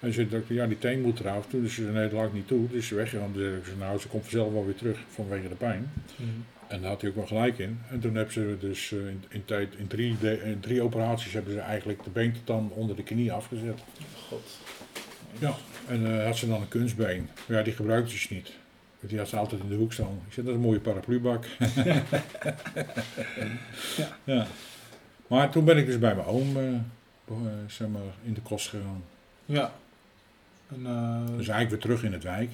En 0.00 0.08
ze 0.08 0.14
zei, 0.14 0.28
de 0.28 0.36
dokter, 0.36 0.54
ja, 0.54 0.66
die 0.66 0.78
teen 0.78 1.00
moet 1.00 1.20
eraf. 1.20 1.46
Toen 1.46 1.64
is 1.64 1.74
ze, 1.74 1.82
nee, 1.82 2.08
dat 2.08 2.32
niet 2.32 2.46
toe. 2.48 2.68
Dus 2.70 2.86
ze 2.86 2.94
weggegaan. 2.94 3.30
Ik 3.30 3.64
zei, 3.64 3.76
nou, 3.78 3.98
ze 3.98 4.08
komt 4.08 4.22
vanzelf 4.22 4.52
wel 4.52 4.64
weer 4.64 4.74
terug 4.74 4.98
vanwege 5.08 5.48
de 5.48 5.54
pijn. 5.54 5.90
Mhm. 6.16 6.28
En 6.68 6.80
daar 6.80 6.90
had 6.90 7.00
hij 7.00 7.10
ook 7.10 7.16
wel 7.16 7.26
gelijk 7.26 7.58
in. 7.58 7.78
En 7.90 8.00
toen 8.00 8.14
hebben 8.14 8.32
ze 8.32 8.56
dus 8.60 8.92
in, 8.92 9.24
in, 9.28 9.44
tijd, 9.44 9.74
in, 9.76 9.86
drie, 9.86 10.16
de- 10.20 10.42
in 10.44 10.60
drie 10.60 10.82
operaties 10.82 11.32
hebben 11.32 11.52
ze 11.52 11.58
eigenlijk 11.60 12.04
de 12.04 12.10
been 12.10 12.32
tot 12.32 12.46
dan 12.46 12.70
onder 12.74 12.96
de 12.96 13.02
knie 13.02 13.32
afgezet. 13.32 13.78
God. 14.28 14.58
Ja, 15.38 15.54
en 15.88 16.18
eh, 16.18 16.24
had 16.24 16.36
ze 16.36 16.48
dan 16.48 16.60
een 16.60 16.68
kunstbeen. 16.68 17.28
Maar 17.46 17.56
ja, 17.56 17.62
die 17.62 17.72
gebruikte 17.72 18.18
ze 18.18 18.34
niet. 18.34 18.52
Want 18.98 19.10
Die 19.10 19.18
had 19.18 19.28
ze 19.28 19.36
altijd 19.36 19.60
in 19.60 19.68
de 19.68 19.74
hoek 19.74 19.92
staan. 19.92 20.20
Ik 20.26 20.32
zei, 20.32 20.46
dat 20.46 20.54
is 20.54 20.60
een 20.60 20.66
mooie 20.66 20.80
paraplubak. 20.80 21.46
ja. 24.24 24.46
Maar 25.26 25.50
toen 25.50 25.64
ben 25.64 25.76
ik 25.76 25.86
dus 25.86 25.98
bij 25.98 26.14
mijn 26.14 26.26
oom 26.26 26.56
eh, 26.56 26.68
eh, 27.28 27.34
zeg 27.66 27.88
maar, 27.88 28.02
in 28.24 28.34
de 28.34 28.40
kost 28.40 28.68
gegaan. 28.68 29.04
Ja. 29.44 29.72
En, 30.68 30.82
Dus 31.36 31.48
eigenlijk 31.48 31.70
weer 31.70 31.78
terug 31.78 32.02
in 32.02 32.12
het 32.12 32.22
wijk. 32.22 32.50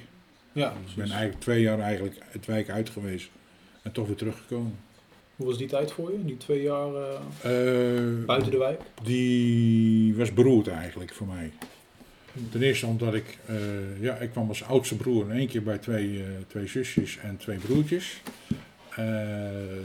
ja, 0.53 0.71
Ik 0.71 0.95
ben 0.97 1.11
eigenlijk 1.11 1.41
twee 1.41 1.61
jaar 1.61 1.79
eigenlijk 1.79 2.17
het 2.31 2.47
wijk 2.47 2.71
uit 2.71 2.91
geweest. 2.91 3.29
En 3.83 3.93
toch 3.93 4.07
weer 4.07 4.17
teruggekomen. 4.17 4.77
Hoe 5.37 5.47
was 5.47 5.59
die 5.59 5.69
tijd 5.69 5.93
voor 5.93 6.13
je? 6.13 6.25
Die 6.25 6.37
twee 6.37 6.63
jaar 6.63 6.91
buiten 8.27 8.51
de 8.51 8.59
wijk? 8.59 8.81
Die 9.03 10.15
was 10.15 10.33
beroerd 10.33 10.69
eigenlijk 10.69 11.15
voor 11.15 11.27
mij. 11.27 11.53
Ten 12.51 12.63
eerste 12.63 12.87
omdat 12.87 13.15
ik, 13.15 13.39
eh, 13.47 13.57
ja, 14.01 14.17
ik 14.17 14.31
kwam 14.31 14.49
als 14.49 14.65
oudste 14.65 14.97
broer 14.97 15.31
in 15.31 15.37
één 15.37 15.49
keer 15.49 15.63
bij 15.63 15.79
twee, 15.79 16.19
eh, 16.19 16.25
twee 16.47 16.67
zusjes 16.67 17.19
en 17.19 17.37
twee 17.37 17.59
broertjes. 17.59 18.21
Eh, 18.97 19.07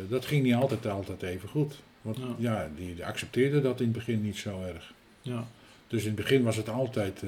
dat 0.10 0.25
ging 0.25 0.44
niet 0.44 0.54
altijd, 0.54 0.88
altijd 0.88 1.22
even 1.22 1.50
goed. 1.50 1.75
Want 2.01 2.18
Ja. 2.18 2.36
ja, 2.38 2.69
die, 2.75 2.96
die 2.96 3.06
accepteerden 3.06 3.63
dat 3.63 3.80
in 3.80 3.85
het 3.88 3.95
begin 3.95 4.21
niet 4.21 4.38
zo 4.38 4.62
erg. 4.73 4.94
Ja. 5.21 5.47
Dus 5.88 6.02
in 6.02 6.07
het 6.07 6.16
begin 6.16 6.44
was 6.44 6.56
het 6.56 6.69
altijd 6.69 7.23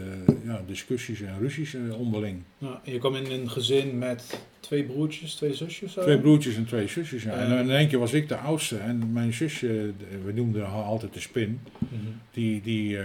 ja, 0.46 0.62
discussies 0.68 1.22
en 1.22 1.40
ruzies 1.40 1.76
onderling. 1.98 2.42
ja. 2.58 2.82
Je 2.84 3.00
kwam 3.00 3.16
in 3.16 3.32
een 3.32 3.50
gezin 3.50 3.98
met 3.98 4.40
twee 4.60 4.84
broertjes, 4.84 5.36
twee 5.36 5.54
zusjes? 5.54 5.94
zo? 5.94 6.02
Twee 6.02 6.20
broertjes 6.20 6.56
en 6.56 6.66
twee 6.66 6.88
zusjes. 6.88 7.24
Ja. 7.24 7.32
En 7.32 7.60
in 7.60 7.70
één 7.70 7.88
keer 7.88 8.00
was 8.00 8.14
ik 8.14 8.28
de 8.28 8.36
oudste 8.36 8.78
en 8.78 9.12
mijn 9.12 9.34
zusje, 9.34 9.92
we 10.26 10.32
noemden 10.34 10.66
haar 10.66 10.84
altijd 10.84 11.14
de 11.14 11.20
spin. 11.20 11.60
Mhm. 11.78 11.96
Die, 12.32 12.62
die, 12.62 12.98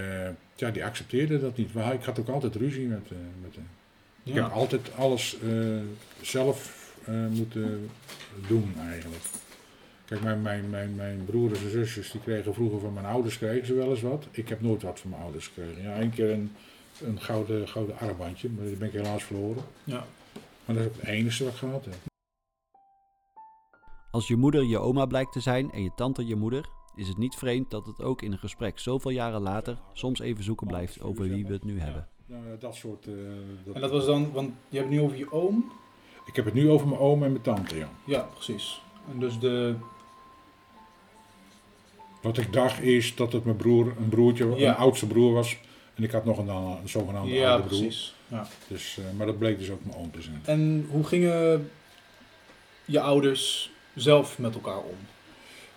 ja, 0.57 0.71
die 0.71 0.85
accepteerde 0.85 1.41
dat 1.41 1.57
niet. 1.57 1.75
Maar 1.75 1.95
ik 1.95 2.05
had 2.05 2.19
ook 2.21 2.29
altijd 2.29 2.55
ruzie 2.55 2.87
met, 2.87 3.07
eh 3.11 3.17
met 3.43 3.55
hem. 3.55 3.69
Ik 4.23 4.35
Ja. 4.35 4.43
heb 4.43 4.53
altijd 4.53 4.95
alles 4.97 5.37
eh, 5.41 5.51
zelf 6.23 6.85
eh, 7.05 7.27
moeten 7.27 7.91
doen 8.49 8.75
eigenlijk. 8.91 9.23
Kijk, 10.05 10.23
mijn, 10.23 10.43
mijn, 10.43 10.71
mijn, 10.71 10.95
mijn 10.95 11.25
broers 11.25 11.63
en 11.65 11.71
zusjes 11.71 12.11
die 12.11 12.21
kregen 12.21 12.55
vroeger 12.55 12.81
van 12.81 12.93
mijn 12.93 13.07
ouders 13.07 13.39
kregen 13.39 13.67
ze 13.67 13.75
wel 13.75 13.91
eens 13.91 14.01
wat. 14.03 14.27
Ik 14.31 14.49
heb 14.49 14.61
nooit 14.61 14.83
wat 14.83 15.01
van 15.01 15.11
mijn 15.11 15.23
ouders 15.23 15.47
gekregen. 15.47 15.83
Ja, 15.83 15.95
één 15.95 16.11
keer 16.11 16.31
een, 16.31 16.53
een 17.03 17.21
gouden, 17.21 17.69
gouden 17.69 17.99
armbandje, 17.99 18.49
maar 18.49 18.65
die 18.65 18.77
ben 18.77 18.89
ik 18.89 18.95
helaas 18.95 19.25
verloren. 19.25 19.63
Ja. 19.85 20.07
Maar 20.65 20.77
dat 20.77 20.85
is 20.85 20.91
ook 20.91 20.97
het 21.01 21.07
enige 21.11 21.45
wat 21.45 21.53
ik 21.53 21.59
gehad 21.59 21.85
heb. 21.85 21.95
Als 24.11 24.29
je 24.29 24.37
moeder 24.37 24.65
je 24.65 24.79
oma 24.79 25.07
blijkt 25.07 25.33
te 25.33 25.41
zijn 25.41 25.71
en 25.71 25.83
je 25.83 25.93
tante 25.95 26.27
je 26.27 26.37
moeder, 26.37 26.69
is 26.97 27.09
het 27.09 27.17
niet 27.19 27.35
vreemd 27.35 27.71
dat 27.71 27.87
het 27.87 28.03
ook 28.03 28.23
in 28.23 28.33
een 28.33 28.38
gesprek 28.38 28.79
zoveel 28.79 29.11
jaren 29.11 29.41
later 29.41 29.79
soms 29.93 30.21
even 30.21 30.45
zoeken 30.45 30.67
blijft 30.67 31.00
over 31.03 31.29
wie 31.29 31.47
we 31.47 31.53
het 31.53 31.65
nu 31.65 31.81
hebben. 31.81 32.09
Nou, 32.26 32.49
ja, 32.50 32.57
dat 32.59 32.75
soort... 32.75 33.07
eh, 33.07 33.75
En 33.75 33.81
dat 33.81 33.91
was 33.91 34.07
dan, 34.07 34.33
want 34.33 34.50
je 34.69 34.76
hebt 34.79 34.88
het 34.91 34.99
nu 34.99 35.05
over 35.05 35.17
je 35.17 35.33
oom? 35.33 35.73
Ik 36.26 36.37
heb 36.37 36.45
het 36.45 36.55
nu 36.55 36.71
over 36.71 36.88
mijn 36.88 37.00
oom 37.00 37.23
en 37.23 37.31
mijn 37.31 37.43
tante, 37.43 37.76
ja. 37.76 37.88
Ja, 38.05 38.21
precies. 38.35 38.81
En 39.12 39.19
dus 39.19 39.38
de, 39.38 39.75
Wat 42.23 42.38
ik 42.38 42.53
dacht 42.53 42.81
is 42.81 43.15
dat 43.15 43.33
het 43.33 43.45
mijn 43.45 43.57
broer, 43.57 43.93
een 43.99 44.09
broertje, 44.09 44.55
Ja. 44.57 44.71
een 44.71 44.76
oudste 44.76 45.07
broer 45.07 45.33
was. 45.33 45.57
En 45.95 46.03
ik 46.03 46.11
had 46.11 46.25
nog 46.25 46.38
een, 46.38 46.49
een 46.49 46.88
zogenaamde 46.88 47.35
ja, 47.35 47.50
oude 47.50 47.67
broer. 47.67 47.79
precies. 47.81 48.15
Ja. 48.29 48.47
Dus, 48.69 48.99
eh, 48.99 49.05
maar 49.17 49.26
dat 49.26 49.38
bleek 49.38 49.59
dus 49.59 49.71
ook 49.71 49.85
mijn 49.85 49.97
oom 49.99 50.11
te 50.11 50.23
zijn. 50.23 50.41
En 50.45 50.87
hoe 50.91 51.05
gingen 51.05 51.71
je 52.85 53.00
ouders 53.00 53.71
zelf 53.95 54.38
met 54.38 54.55
elkaar 54.55 54.79
om? 54.79 54.97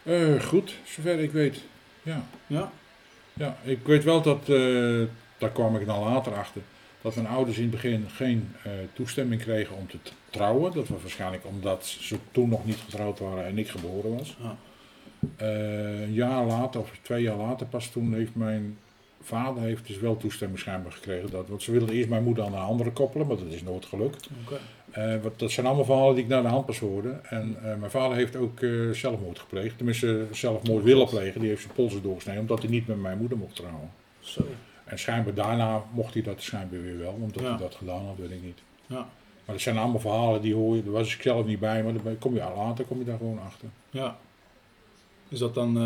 Eh, 0.10 0.42
goed, 0.42 0.76
zover 0.86 1.20
ik 1.20 1.32
weet. 1.32 1.62
Ja. 2.04 2.24
Ja? 2.48 2.72
ja, 3.34 3.58
ik 3.64 3.86
weet 3.86 4.04
wel 4.04 4.22
dat, 4.22 4.50
eh, 4.50 5.02
daar 5.38 5.52
kwam 5.52 5.76
ik 5.76 5.86
dan 5.86 6.00
later 6.00 6.34
achter, 6.34 6.62
dat 7.02 7.16
mijn 7.16 7.28
ouders 7.28 7.58
in 7.58 7.64
het 7.64 7.72
begin 7.72 8.06
geen 8.10 8.56
eh, 8.64 8.72
toestemming 8.94 9.42
kregen 9.42 9.76
om 9.76 9.88
te 9.88 9.98
trouwen. 10.30 10.74
Dat 10.74 10.88
was 10.88 11.02
waarschijnlijk 11.02 11.46
omdat 11.46 11.86
ze 11.86 12.18
toen 12.32 12.50
nog 12.50 12.66
niet 12.66 12.78
getrouwd 12.86 13.20
waren 13.20 13.46
en 13.46 13.58
ik 13.58 13.70
geboren 13.70 14.18
was. 14.18 14.38
Ja. 14.42 14.56
Een 15.38 16.14
jaar 16.14 16.46
later, 16.46 16.82
of 16.82 16.92
twee 17.02 17.22
jaar 17.22 17.38
later 17.38 17.68
pas, 17.68 17.88
toen 17.88 18.14
heeft 18.14 18.36
mijn 18.36 18.78
vader 19.22 19.64
heeft 19.64 19.88
dus 19.88 20.00
wel 20.00 20.18
toestemming 20.18 20.60
schijnbaar 20.60 20.92
gekregen. 20.92 21.30
Dat, 21.30 21.48
want 21.50 21.64
ze 21.64 21.72
wilden 21.72 21.96
eerst 21.96 22.10
mijn 22.10 22.24
moeder 22.24 22.44
aan 22.44 22.54
een 22.54 22.60
andere 22.60 22.92
koppelen, 22.92 23.28
maar 23.28 23.38
dat 23.38 23.46
is 23.48 23.64
nooit 23.64 23.86
gelukt. 23.86 24.30
Oké. 24.46 24.60
Eh, 24.92 25.22
wat, 25.22 25.40
dat 25.40 25.52
zijn 25.52 25.66
allemaal 25.66 25.86
verhalen 25.86 26.16
die 26.16 26.24
ik 26.24 26.30
naar 26.30 26.42
de 26.42 26.48
hand 26.48 26.66
pas 26.66 26.80
hoorde. 26.80 27.10
En 27.24 27.58
eh, 27.64 27.76
mijn 27.76 27.92
vader 27.92 28.18
heeft 28.18 28.36
ook 28.36 28.60
eh, 28.60 28.90
zelfmoord 28.92 29.40
gepleegd. 29.40 29.78
Tenminste, 29.78 30.26
zelfmoord 30.32 30.84
willen 30.84 31.08
plegen. 31.08 31.40
Die 31.40 31.50
heeft 31.50 31.62
zijn 31.62 31.74
polsen 31.74 32.02
doorgesneden, 32.02 32.42
omdat 32.42 32.60
hij 32.62 32.70
niet 32.70 32.88
met 32.88 33.02
mijn 33.02 33.18
moeder 33.18 33.38
mocht 33.38 33.56
trouwen. 33.56 33.92
Zo. 34.20 34.42
En 34.86 35.00
schijnbaar 35.00 35.34
daarna 35.34 35.84
mocht 35.92 36.14
hij 36.14 36.24
dat 36.24 36.42
schijnbaar 36.42 36.82
weer 36.82 36.98
wel, 36.98 37.18
omdat 37.22 37.42
Ja. 37.42 37.50
hij 37.50 37.58
dat 37.58 37.76
gedaan 37.76 38.06
had, 38.06 38.18
weet 38.18 38.32
ik 38.32 38.44
niet. 38.44 38.60
Ja. 38.86 38.96
Maar 39.46 39.58
dat 39.58 39.62
zijn 39.62 39.78
allemaal 39.78 40.00
verhalen 40.00 40.42
die 40.42 40.54
hoor 40.54 40.76
je, 40.76 40.84
daar 40.84 40.92
was 40.92 41.16
ik 41.16 41.22
zelf 41.22 41.46
niet 41.46 41.60
bij, 41.60 41.84
maar 41.84 41.94
daar 42.04 42.14
kom 42.14 42.34
je 42.34 42.40
later 42.40 42.86
kom 42.86 43.00
je 43.00 43.06
daar 43.06 43.18
gewoon 43.18 43.40
achter. 43.46 43.68
Ja. 43.90 44.18
Is 45.30 45.40
dat 45.40 45.54
dan, 45.54 45.78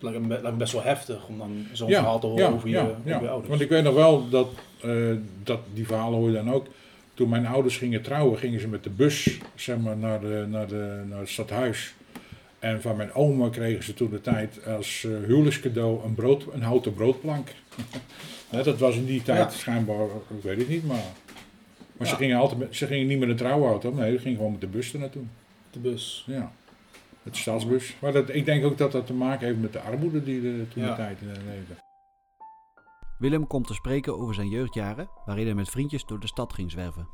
lijkt, 0.00 0.20
me, 0.20 0.28
lijkt 0.28 0.42
me 0.42 0.52
best 0.52 0.72
wel 0.72 0.82
heftig 0.82 1.26
om 1.26 1.38
dan 1.38 1.66
zo'n 1.72 1.88
Ja, 1.88 1.98
verhaal 1.98 2.20
te 2.20 2.26
horen 2.26 2.44
ja, 2.44 2.50
over, 2.50 2.68
je, 2.68 2.74
ja, 2.74 2.82
over 2.82 2.96
ja. 3.04 3.20
je 3.20 3.28
ouders? 3.28 3.48
Want 3.48 3.60
ik 3.60 3.68
weet 3.68 3.82
nog 3.82 3.94
wel 3.94 4.28
dat, 4.28 4.48
eh, 4.82 4.92
dat 5.42 5.60
die 5.74 5.86
verhalen 5.86 6.18
hoor 6.18 6.28
je 6.28 6.34
dan 6.34 6.52
ook. 6.52 6.66
Toen 7.14 7.28
mijn 7.28 7.46
ouders 7.46 7.76
gingen 7.76 8.02
trouwen, 8.02 8.38
gingen 8.38 8.60
ze 8.60 8.68
met 8.68 8.84
de 8.84 8.90
bus 8.90 9.38
zeg 9.54 9.78
maar, 9.78 9.96
naar, 9.96 10.20
de, 10.20 10.46
naar, 10.48 10.66
de, 10.66 11.02
naar 11.08 11.18
het 11.18 11.28
stadhuis. 11.28 11.94
En 12.58 12.80
van 12.80 12.96
mijn 12.96 13.14
oma 13.14 13.48
kregen 13.48 13.84
ze 13.84 13.94
toen 13.94 14.10
de 14.10 14.20
tijd 14.20 14.66
als 14.66 15.04
eh, 15.04 15.26
huwelijkscadeau 15.26 16.04
een, 16.04 16.14
brood, 16.14 16.46
een 16.52 16.62
houten 16.62 16.94
broodplank. 16.94 17.48
Dat 18.50 18.78
was 18.78 18.94
in 18.94 19.06
die 19.06 19.22
tijd 19.22 19.52
schijnbaar, 19.52 20.04
ik 20.04 20.42
weet 20.42 20.58
het 20.58 20.68
niet, 20.68 20.86
maar... 20.86 21.04
Maar 21.96 22.08
ze, 22.08 22.16
gingen 22.16 22.38
altijd 22.38 22.76
ze 22.76 22.86
gingen 22.86 23.06
niet 23.06 23.18
met 23.18 23.28
een 23.28 23.36
trouwauto, 23.36 23.92
nee, 23.92 24.12
ze 24.12 24.18
gingen 24.18 24.36
gewoon 24.36 24.52
met 24.52 24.60
de 24.60 24.66
bus 24.66 24.92
er 24.92 24.98
naartoe. 24.98 25.22
De 25.70 25.78
bus. 25.78 26.24
Ja, 26.26 26.52
de 27.22 27.30
stadsbus. 27.36 27.96
Maar 28.00 28.12
dat, 28.12 28.34
ik 28.34 28.44
denk 28.44 28.64
ook 28.64 28.78
dat 28.78 28.92
dat 28.92 29.06
te 29.06 29.14
maken 29.14 29.46
heeft 29.46 29.60
met 29.60 29.72
de 29.72 29.80
armoede 29.80 30.22
die 30.22 30.36
er 30.58 30.68
toen 30.68 30.82
Ja. 30.82 30.88
de 30.90 30.96
tijd 30.96 31.20
in 31.20 31.26
leefde. 31.26 31.74
Willem 33.18 33.46
komt 33.46 33.66
te 33.66 33.74
spreken 33.74 34.18
over 34.18 34.34
zijn 34.34 34.48
jeugdjaren, 34.48 35.08
waarin 35.24 35.46
hij 35.46 35.54
met 35.54 35.68
vriendjes 35.70 36.04
door 36.04 36.20
de 36.20 36.26
stad 36.26 36.52
ging 36.52 36.70
zwerven. 36.70 37.08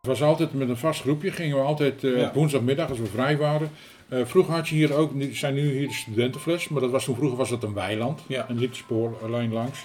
Het 0.00 0.06
was 0.10 0.22
altijd 0.22 0.52
met 0.54 0.68
een 0.68 0.76
vast 0.76 1.00
groepje, 1.00 1.30
gingen 1.32 1.56
we 1.56 1.62
altijd 1.62 2.04
eh, 2.04 2.16
Ja. 2.16 2.26
op 2.26 2.34
woensdagmiddag 2.34 2.88
als 2.88 2.98
we 2.98 3.06
vrij 3.06 3.36
waren. 3.36 3.70
Eh, 4.08 4.24
vroeger 4.24 4.54
had 4.54 4.68
je 4.68 4.74
hier 4.74 4.94
ook, 4.94 5.14
nu 5.14 5.34
zijn 5.34 5.54
nu 5.54 5.70
hier 5.72 5.88
de 5.88 5.94
studentenfles, 5.94 6.68
maar 6.68 6.80
dat 6.80 6.90
was 6.90 7.04
toen 7.04 7.14
vroeger 7.16 7.38
was 7.38 7.48
dat 7.50 7.62
een 7.62 7.74
weiland. 7.74 8.20
Ja. 8.26 8.48
En 8.48 8.58
liep 8.58 8.70
de 8.70 8.76
spoorlijn 8.76 9.52
langs. 9.52 9.84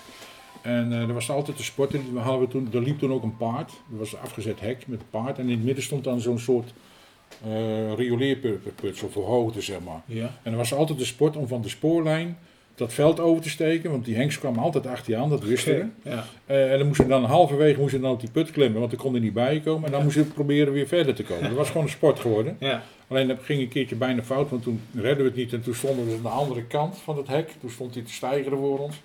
En 0.61 0.91
eh, 0.91 0.99
er 1.01 1.13
was 1.13 1.29
altijd 1.29 1.57
een 1.57 1.63
sport, 1.63 1.93
en 1.93 2.13
we 2.13 2.19
hadden 2.19 2.41
we 2.41 2.47
toen, 2.47 2.69
er 2.73 2.81
liep 2.81 2.99
toen 2.99 3.11
ook 3.13 3.23
een 3.23 3.37
paard. 3.37 3.71
Er 3.91 3.97
was 3.97 4.13
een 4.13 4.19
afgezet 4.19 4.59
hek 4.59 4.87
met 4.87 4.99
een 4.99 5.09
paard 5.09 5.37
en 5.37 5.43
in 5.49 5.55
het 5.55 5.63
midden 5.63 5.83
stond 5.83 6.03
dan 6.03 6.19
zo'n 6.19 6.39
soort 6.39 6.73
eh 7.45 7.93
rioleerput, 7.95 8.97
zo 8.97 9.07
verhoogde 9.07 9.61
zeg 9.61 9.77
maar. 9.85 10.01
Ja. 10.05 10.31
En 10.43 10.51
er 10.51 10.57
was 10.57 10.73
altijd 10.73 10.99
de 10.99 11.05
sport 11.05 11.35
om 11.35 11.47
van 11.47 11.61
de 11.61 11.69
spoorlijn 11.69 12.37
dat 12.75 12.93
veld 12.93 13.19
over 13.19 13.41
te 13.43 13.49
steken, 13.49 13.91
want 13.91 14.05
die 14.05 14.15
hengst 14.15 14.39
kwam 14.39 14.57
altijd 14.57 14.87
achter 14.87 15.11
je 15.13 15.17
aan, 15.17 15.29
dat 15.29 15.43
wisten 15.43 15.75
we. 16.03 16.09
Ja. 16.09 16.25
Eh, 16.45 16.71
en 16.71 16.77
dan 16.77 16.87
moest 16.87 17.01
je 17.01 17.07
dan 17.07 17.23
halverwege 17.23 17.79
moest 17.79 17.93
je 17.93 17.99
dan 17.99 18.11
op 18.11 18.19
die 18.19 18.31
put 18.31 18.51
klimmen, 18.51 18.79
want 18.79 18.91
dan 18.91 18.99
kon 18.99 19.13
er 19.15 19.19
niet 19.21 19.33
bij 19.33 19.59
komen. 19.59 19.85
En 19.85 19.91
dan 19.91 20.03
moest 20.03 20.15
je 20.15 20.23
proberen 20.23 20.73
weer 20.73 20.87
verder 20.87 21.15
te 21.15 21.23
komen. 21.23 21.43
Dat 21.43 21.53
was 21.57 21.67
gewoon 21.67 21.83
een 21.83 21.89
sport 21.89 22.19
geworden. 22.19 22.57
Ja. 22.59 22.83
Alleen 23.07 23.27
dat 23.27 23.37
ging 23.41 23.61
een 23.61 23.67
keertje 23.69 23.95
bijna 23.95 24.23
fout, 24.23 24.49
want 24.49 24.63
toen 24.63 24.81
redden 24.93 25.17
we 25.17 25.23
het 25.23 25.35
niet. 25.35 25.53
En 25.53 25.61
toen 25.61 25.75
stonden 25.75 26.05
we 26.07 26.15
aan 26.15 26.21
de 26.21 26.27
andere 26.29 26.63
kant 26.63 26.97
van 26.97 27.17
het 27.17 27.27
hek. 27.27 27.49
Toen 27.59 27.69
stond 27.69 27.93
hij 27.93 28.03
te 28.03 28.13
stijgeren 28.13 28.57
voor 28.57 28.79
ons. 28.79 28.95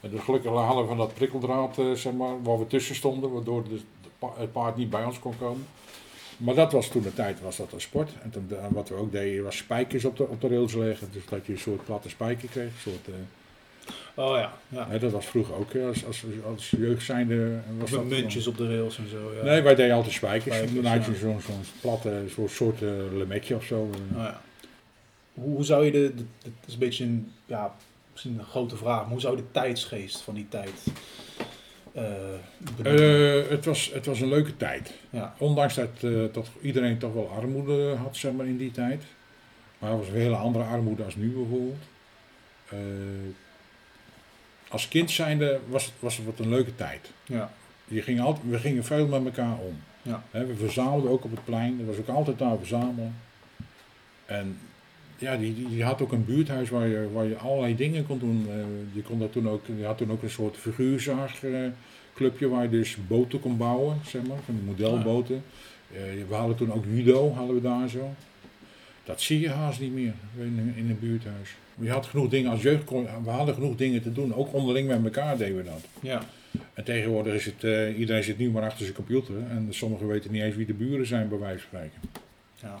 En 0.00 0.10
dus 0.10 0.20
gelukkig 0.20 0.50
hadden 0.52 0.82
we 0.82 0.88
van 0.88 0.96
dat 0.98 1.14
prikkeldraad, 1.14 1.78
eh, 1.78 1.84
zeg 1.92 2.12
maar, 2.12 2.42
waar 2.42 2.58
we 2.58 2.66
tussen 2.66 2.94
stonden, 2.94 3.32
waardoor 3.32 3.62
de, 3.64 3.68
de 4.02 4.08
pa- 4.18 4.32
het 4.38 4.52
paard 4.52 4.76
niet 4.76 4.90
bij 4.90 5.04
ons 5.04 5.18
kon 5.18 5.34
komen. 5.38 5.66
Maar 6.40 6.54
dat 6.54 6.72
was 6.72 6.88
toen 6.88 7.02
de 7.02 7.14
tijd, 7.14 7.40
was 7.40 7.56
dat 7.56 7.72
een 7.72 7.80
sport. 7.80 8.10
En 8.22 8.30
toen, 8.30 8.46
eh, 8.50 8.64
wat 8.70 8.88
we 8.88 8.94
ook 8.94 9.12
deden, 9.12 9.44
was 9.44 9.56
spijkers 9.56 10.04
op 10.04 10.16
de, 10.16 10.28
op 10.28 10.40
de 10.40 10.48
rails 10.48 10.74
leggen. 10.74 11.08
Dus 11.12 11.22
dat 11.28 11.46
je 11.46 11.52
een 11.52 11.58
soort 11.58 11.84
platte 11.84 12.08
spijker 12.08 12.48
kreeg. 12.48 12.64
Een 12.64 12.92
soort, 12.92 13.08
eh, 13.08 13.14
Oh 14.14 14.36
ja. 14.36 14.52
ja. 14.68 14.98
dat 14.98 15.12
was 15.12 15.26
vroeger 15.26 15.54
ook, 15.54 15.72
eh, 15.72 15.86
als, 15.86 16.06
als, 16.06 16.24
als 16.46 16.70
jeugd 16.70 17.04
zijnde. 17.04 17.60
Was 17.78 17.90
Met 17.90 18.00
dat 18.00 18.08
muntjes 18.08 18.46
op 18.46 18.56
de 18.56 18.68
rails 18.68 18.98
en 18.98 19.08
zo. 19.08 19.32
Ja. 19.36 19.42
Nee, 19.42 19.60
wij 19.62 19.74
deden 19.74 19.94
altijd 19.94 20.14
spijkers. 20.14 20.56
Spijkers, 20.56 20.82
Dan 20.82 20.92
had 20.92 21.04
je 21.04 21.12
ja. 21.12 21.18
zo'n 21.18 21.40
platte, 21.80 22.24
zo'n 22.34 22.48
soort 22.48 22.80
lemetje 23.12 23.56
of 23.56 23.64
zo. 23.64 23.80
Oh 23.80 24.16
ja. 24.16 24.40
Hoe, 25.34 25.54
hoe 25.54 25.64
zou 25.64 25.84
je 25.84 25.90
de, 25.90 26.14
de, 26.14 26.24
Het 26.42 26.52
is 26.66 26.72
een 26.72 26.78
beetje 26.78 27.04
een, 27.04 27.32
ja, 27.46 27.74
misschien 28.12 28.38
een 28.38 28.44
grote 28.44 28.76
vraag, 28.76 29.00
maar 29.00 29.10
hoe 29.10 29.20
zou 29.20 29.36
je 29.36 29.42
de 29.42 29.50
tijdsgeest 29.50 30.20
van 30.20 30.34
die 30.34 30.46
tijd 30.48 30.82
eh? 31.92 32.34
Eh, 32.82 33.48
het, 33.48 33.64
was, 33.64 33.90
het 33.92 34.06
was 34.06 34.20
een 34.20 34.28
leuke 34.28 34.56
tijd. 34.56 34.92
ja. 35.10 35.34
Ondanks 35.38 35.74
dat, 35.74 35.88
eh, 36.00 36.24
dat 36.32 36.48
iedereen 36.60 36.98
toch 36.98 37.12
wel 37.12 37.28
armoede 37.28 37.94
had 37.94 38.16
zeg 38.16 38.32
maar, 38.32 38.46
in 38.46 38.56
die 38.56 38.70
tijd. 38.70 39.02
Maar 39.78 39.90
het 39.90 39.98
was 39.98 40.08
een 40.08 40.14
hele 40.14 40.36
andere 40.36 40.64
armoede 40.64 41.04
als 41.04 41.16
nu 41.16 41.30
bijvoorbeeld. 41.30 41.84
Als 44.68 44.88
kind 44.88 45.10
zijnde 45.10 45.60
was 45.68 45.84
het, 45.84 45.94
was 45.98 46.16
het 46.16 46.26
wat 46.26 46.38
een 46.38 46.48
leuke 46.48 46.74
tijd. 46.74 47.10
Ja. 47.24 47.52
Je 47.84 48.02
ging 48.02 48.20
altijd, 48.20 48.46
we 48.48 48.58
gingen 48.58 48.84
veel 48.84 49.06
met 49.06 49.24
elkaar 49.24 49.58
om. 49.58 49.80
Ja. 50.02 50.22
We 50.30 50.56
verzamelden 50.56 51.10
ook 51.10 51.24
op 51.24 51.30
het 51.30 51.44
plein. 51.44 51.80
Er 51.80 51.86
was 51.86 51.96
ook 51.96 52.08
altijd 52.08 52.38
daar 52.38 52.58
verzamelen. 52.58 53.16
En 54.26 54.58
ja, 55.20 55.36
die, 55.36 55.68
die, 55.68 55.84
had 55.84 56.02
ook 56.02 56.12
een 56.12 56.24
buurthuis 56.24 56.70
waar 56.70 56.88
je, 56.88 57.08
waar 57.12 57.24
je 57.24 57.36
allerlei 57.36 57.76
dingen 57.76 58.06
kon 58.06 58.18
doen. 58.18 58.46
Eh, 58.48 58.54
je, 58.92 59.02
kon 59.02 59.18
dat 59.18 59.32
toen 59.32 59.48
ook, 59.48 59.64
je 59.78 59.84
had 59.84 59.98
toen 59.98 60.10
ook 60.10 60.22
een 60.22 60.30
soort 60.30 60.56
figuurzaagclubje 60.56 62.48
waar 62.48 62.62
je 62.62 62.68
dus 62.68 62.96
boten 63.08 63.40
kon 63.40 63.56
bouwen, 63.56 63.98
zeg 64.06 64.22
maar, 64.22 64.38
van 64.44 64.54
die 64.54 64.64
modelboten. 64.64 65.42
Eh, 65.92 66.00
we 66.28 66.34
hadden 66.34 66.56
toen 66.56 66.72
ook 66.72 66.84
judo, 66.84 67.32
hadden 67.32 67.54
we 67.54 67.62
daar 67.62 67.88
zo. 67.88 68.14
Dat 69.04 69.20
zie 69.20 69.40
je 69.40 69.48
haast 69.48 69.80
niet 69.80 69.92
meer 69.92 70.14
in, 70.38 70.72
in 70.76 70.90
een 70.90 70.98
buurthuis. 71.00 71.56
Je 71.78 71.90
had 71.90 72.06
genoeg 72.06 72.28
dingen 72.28 72.50
als 72.50 72.62
jeugd, 72.62 72.90
we 73.24 73.30
hadden 73.30 73.54
genoeg 73.54 73.76
dingen 73.76 74.02
te 74.02 74.12
doen. 74.12 74.34
Ook 74.34 74.54
onderling 74.54 74.88
met 74.88 75.04
elkaar 75.04 75.36
deden 75.36 75.56
we 75.56 75.62
dat. 75.62 75.84
Ja. 76.00 76.22
En 76.74 76.84
tegenwoordig 76.84 77.34
is 77.34 77.44
het, 77.44 77.64
eh, 77.64 77.98
iedereen 77.98 78.22
zit 78.22 78.38
nu 78.38 78.50
maar 78.50 78.62
achter 78.62 78.82
zijn 78.82 78.94
computer. 78.94 79.34
En 79.48 79.66
sommigen 79.70 80.06
weten 80.06 80.32
niet 80.32 80.42
eens 80.42 80.56
wie 80.56 80.66
de 80.66 80.74
buren 80.74 81.06
zijn, 81.06 81.28
bij 81.28 81.38
wijze 81.38 81.58
van 81.58 81.66
spreken. 81.66 82.00
Ja. 82.62 82.76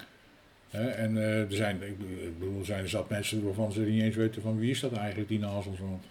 En 0.70 1.16
eh, 1.16 1.40
er 1.40 1.52
zijn, 1.52 1.82
ik 1.82 1.98
bedoel, 2.38 2.58
er 2.58 2.64
zijn 2.64 2.82
er 2.82 2.88
zat 2.88 3.08
mensen 3.08 3.44
waarvan 3.44 3.72
ze 3.72 3.80
niet 3.80 4.02
eens 4.02 4.16
weten 4.16 4.42
van 4.42 4.58
wie 4.58 4.70
is 4.70 4.80
dat 4.80 4.92
eigenlijk 4.92 5.28
die 5.28 5.38
naast 5.38 5.66
ons 5.66 5.78
woont. 5.78 6.04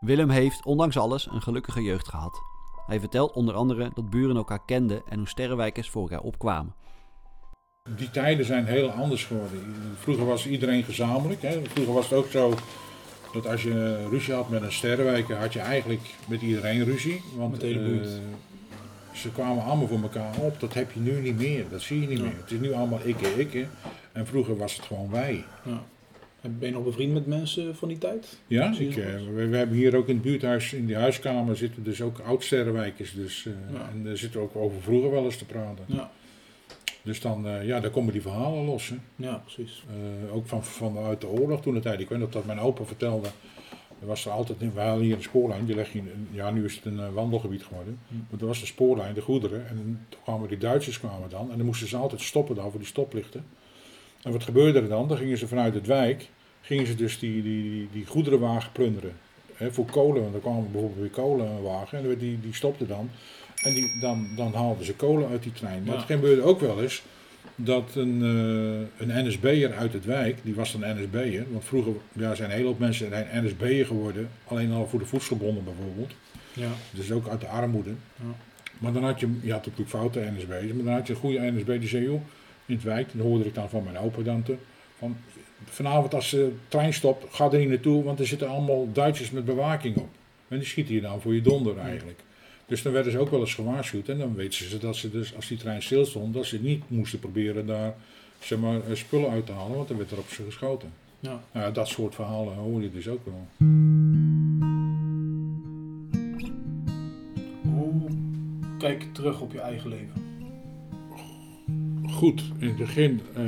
Willem 0.00 0.30
heeft, 0.30 0.64
ondanks 0.64 0.96
alles, 0.96 1.26
een 1.26 1.42
gelukkige 1.42 1.82
jeugd 1.82 2.08
gehad. 2.08 2.40
Hij 2.86 3.00
vertelt 3.00 3.32
onder 3.32 3.54
andere 3.54 3.90
dat 3.94 4.10
buren 4.10 4.36
elkaar 4.36 4.64
kenden 4.64 5.02
en 5.08 5.18
hoe 5.18 5.28
sterrenwijkers 5.28 5.90
voor 5.90 6.02
elkaar 6.02 6.20
opkwamen. 6.20 6.74
Die 7.96 8.10
tijden 8.10 8.46
zijn 8.46 8.66
heel 8.66 8.90
anders 8.90 9.24
geworden. 9.24 9.60
Vroeger 9.96 10.26
was 10.26 10.46
iedereen 10.46 10.82
gezamenlijk. 10.82 11.42
Hè. 11.42 11.60
Vroeger 11.64 11.94
was 11.94 12.08
het 12.08 12.18
ook 12.18 12.30
zo 12.30 12.54
dat 13.32 13.46
als 13.46 13.62
je 13.62 14.08
ruzie 14.08 14.34
had 14.34 14.48
met 14.48 14.62
een 14.62 14.72
sterrenwijker, 14.72 15.36
had 15.36 15.52
je 15.52 15.60
eigenlijk 15.60 16.00
met 16.28 16.42
iedereen 16.42 16.84
ruzie. 16.84 17.22
Want 17.36 17.50
Met 17.50 17.60
de 17.60 17.66
hele 17.66 17.78
eh, 17.78 17.86
buurt. 17.86 18.08
Ze 19.12 19.30
kwamen 19.32 19.64
allemaal 19.64 19.86
voor 19.88 20.02
elkaar 20.02 20.36
op. 20.38 20.60
Dat 20.60 20.74
heb 20.74 20.92
je 20.92 21.00
nu 21.00 21.20
niet 21.20 21.36
meer. 21.38 21.64
Dat 21.70 21.80
zie 21.82 22.00
je 22.00 22.06
niet 22.06 22.18
Ja. 22.18 22.24
meer. 22.24 22.36
Het 22.40 22.50
is 22.50 22.58
nu 22.60 22.72
allemaal 22.72 23.00
ikke, 23.04 23.28
ikke. 23.38 23.66
En 24.12 24.26
vroeger 24.26 24.56
was 24.56 24.76
het 24.76 24.84
gewoon 24.84 25.10
wij. 25.10 25.44
ja. 25.64 25.82
En 26.40 26.58
Ben 26.58 26.68
je 26.68 26.74
nog 26.74 26.84
bevriend 26.84 27.12
met 27.12 27.26
mensen 27.26 27.76
van 27.76 27.88
die 27.88 27.98
tijd? 27.98 28.38
Ja, 28.46 28.74
ik, 28.78 28.96
eh, 28.96 29.04
we, 29.34 29.46
we 29.48 29.56
hebben 29.56 29.76
hier 29.76 29.96
ook 29.96 30.08
in 30.08 30.14
het 30.14 30.22
buurthuis, 30.24 30.72
in 30.72 30.86
die 30.86 30.96
huiskamer, 30.96 31.56
zitten 31.56 31.82
dus 31.84 32.02
ook 32.02 32.18
oud-sterrenwijkers. 32.18 33.14
Dus, 33.14 33.46
eh, 33.46 33.52
Ja. 33.76 33.88
En 33.92 34.04
daar 34.04 34.16
zitten 34.16 34.40
we 34.40 34.46
ook 34.46 34.56
over 34.56 34.82
vroeger 34.82 35.10
wel 35.10 35.24
eens 35.24 35.36
te 35.36 35.44
praten. 35.44 35.84
Ja. 35.86 36.10
Dus 37.02 37.20
dan, 37.20 37.46
eh, 37.48 37.66
ja, 37.66 37.80
daar 37.80 37.90
komen 37.90 38.12
die 38.12 38.22
verhalen 38.22 38.64
los. 38.64 38.88
Hè. 38.88 38.96
Ja, 39.16 39.42
precies. 39.44 39.84
Ook 40.32 40.46
van, 40.46 40.64
vanuit 40.64 41.20
de 41.20 41.26
oorlog 41.28 41.62
toen 41.62 41.74
de 41.74 41.80
tijd. 41.80 42.00
Ik 42.00 42.08
weet 42.08 42.18
nog 42.18 42.30
dat 42.30 42.44
mijn 42.44 42.60
opa 42.60 42.84
vertelde. 42.84 43.28
Er 44.02 44.08
was 44.08 44.24
er 44.24 44.30
altijd, 44.32 44.58
we 44.74 44.80
hadden 44.80 45.04
hier 45.04 45.16
een 45.16 45.22
spoorlijn, 45.22 45.64
die 45.64 45.74
leg 45.74 45.92
je, 45.92 46.02
ja 46.30 46.50
nu 46.50 46.64
is 46.64 46.74
het 46.74 46.84
een 46.84 47.00
eh, 47.00 47.12
wandelgebied 47.12 47.62
geworden. 47.62 47.98
Hm. 48.08 48.14
Maar 48.30 48.40
er 48.40 48.46
was 48.46 48.60
de 48.60 48.66
spoorlijn, 48.66 49.14
de 49.14 49.20
goederen. 49.20 49.68
En 49.68 49.76
toen 49.76 49.98
kwamen 50.22 50.48
die 50.48 50.58
Duitsers 50.58 50.98
kwamen 50.98 51.28
dan. 51.30 51.50
En 51.50 51.56
dan 51.56 51.66
moesten 51.66 51.88
ze 51.88 51.96
altijd 51.96 52.20
stoppen 52.20 52.54
dan 52.54 52.70
voor 52.70 52.80
die 52.80 52.88
stoplichten. 52.88 53.44
En 54.22 54.32
wat 54.32 54.42
gebeurde 54.42 54.80
er 54.80 54.88
dan? 54.88 55.08
Dan 55.08 55.16
gingen 55.16 55.38
ze 55.38 55.46
vanuit 55.48 55.74
het 55.74 55.86
wijk, 55.86 56.28
gingen 56.60 56.86
ze 56.86 56.94
dus 56.94 57.18
die, 57.18 57.42
die, 57.42 57.62
die, 57.62 57.88
die 57.92 58.06
goederenwagen 58.06 58.72
plunderen. 58.72 59.12
Hè, 59.54 59.72
voor 59.72 59.84
kolen, 59.84 60.22
want 60.22 60.34
er 60.34 60.40
kwamen 60.40 60.70
bijvoorbeeld 60.72 61.00
weer 61.00 61.10
kolenwagen 61.24 61.98
en 61.98 62.18
die, 62.18 62.40
die 62.40 62.54
stopte 62.54 62.86
dan. 62.86 63.10
En 63.62 63.74
die, 63.74 64.00
dan, 64.00 64.28
dan 64.36 64.54
haalden 64.54 64.84
ze 64.84 64.94
kolen 64.94 65.28
uit 65.28 65.42
die 65.42 65.52
trein. 65.52 65.82
Maar 65.82 65.94
Ja. 65.94 66.00
het 66.00 66.10
gebeurde 66.10 66.42
ook 66.42 66.60
wel 66.60 66.82
eens 66.82 67.02
dat 67.56 67.94
een, 67.94 68.22
eh 68.22 69.06
een 69.06 69.26
NSB'er 69.26 69.74
uit 69.74 69.92
het 69.92 70.04
wijk, 70.04 70.38
die 70.42 70.54
was 70.54 70.72
dan 70.72 70.96
NSB'er, 70.96 71.44
want 71.50 71.64
vroeger 71.64 71.92
ja, 72.12 72.34
zijn 72.34 72.50
een 72.50 72.56
hele 72.56 72.68
hoop 72.68 72.78
mensen 72.78 73.08
zijn 73.08 73.44
NSB'er 73.44 73.86
geworden, 73.86 74.28
alleen 74.44 74.72
al 74.72 74.86
voor 74.86 74.98
de 74.98 75.06
voedselbonnen 75.06 75.64
bijvoorbeeld. 75.64 76.12
Ja. 76.52 76.70
Dus 76.90 77.12
ook 77.12 77.28
uit 77.28 77.40
de 77.40 77.46
armoede. 77.46 77.90
Ja. 78.16 78.34
Maar 78.78 78.92
dan 78.92 79.04
had 79.04 79.20
je, 79.20 79.38
je 79.42 79.52
had 79.52 79.64
natuurlijk 79.64 79.90
foute 79.90 80.32
NSB'ers, 80.36 80.72
maar 80.72 80.84
dan 80.84 80.94
had 80.94 81.06
je 81.06 81.12
een 81.12 81.18
goede 81.18 81.50
NSB 81.50 81.78
die 81.78 81.88
zei, 81.88 82.04
joh, 82.04 82.20
in 82.66 82.74
het 82.74 82.84
wijk, 82.84 83.08
dan 83.12 83.26
hoorde 83.26 83.44
ik 83.44 83.54
dan 83.54 83.70
van 83.70 83.84
mijn 83.84 83.98
opa 83.98 84.22
dan 84.22 84.42
te, 84.42 84.56
van 84.98 85.16
vanavond 85.64 86.14
als 86.14 86.30
de 86.30 86.52
trein 86.68 86.94
stopt, 86.94 87.34
ga 87.34 87.50
er 87.50 87.58
niet 87.58 87.68
naartoe, 87.68 88.02
want 88.02 88.18
er 88.18 88.26
zitten 88.26 88.48
allemaal 88.48 88.92
Duitsers 88.92 89.30
met 89.30 89.44
bewaking 89.44 89.96
op. 89.96 90.08
En 90.48 90.58
die 90.58 90.66
schieten 90.66 90.94
je 90.94 91.00
dan 91.00 91.20
voor 91.20 91.34
je 91.34 91.40
donder 91.40 91.78
eigenlijk. 91.78 92.20
Dus 92.72 92.82
dan 92.82 92.92
werden 92.92 93.12
ze 93.12 93.18
ook 93.18 93.30
wel 93.30 93.40
eens 93.40 93.54
gewaarschuwd. 93.54 94.08
En 94.08 94.18
dan 94.18 94.34
weten 94.34 94.68
ze 94.68 94.78
dat 94.78 94.96
ze 94.96 95.10
dus, 95.10 95.34
als 95.34 95.48
die 95.48 95.58
trein 95.58 95.82
stil 95.82 96.06
stond, 96.06 96.34
dat 96.34 96.46
ze 96.46 96.60
niet 96.60 96.82
moesten 96.88 97.18
proberen 97.18 97.66
daar 97.66 97.94
zeg 98.40 98.58
maar, 98.58 98.80
eh, 98.80 98.94
spullen 98.94 99.30
uit 99.30 99.46
te 99.46 99.52
halen, 99.52 99.76
want 99.76 99.88
dan 99.88 99.96
werd 99.96 100.10
er 100.10 100.18
op 100.18 100.28
ze 100.28 100.42
geschoten. 100.42 100.92
Ja. 101.20 101.40
Nou 101.52 101.66
ja, 101.66 101.70
dat 101.70 101.88
soort 101.88 102.14
verhalen 102.14 102.54
hoor 102.54 102.82
je 102.82 102.90
dus 102.90 103.08
ook 103.08 103.24
wel. 103.24 103.46
Hoe 107.62 108.08
kijk 108.78 109.02
je 109.02 109.12
terug 109.12 109.40
op 109.40 109.52
je 109.52 109.60
eigen 109.60 109.88
leven? 109.88 110.22
Goed, 112.10 112.42
in 112.58 112.68
het 112.68 112.76
begin, 112.76 113.20
eh, 113.34 113.44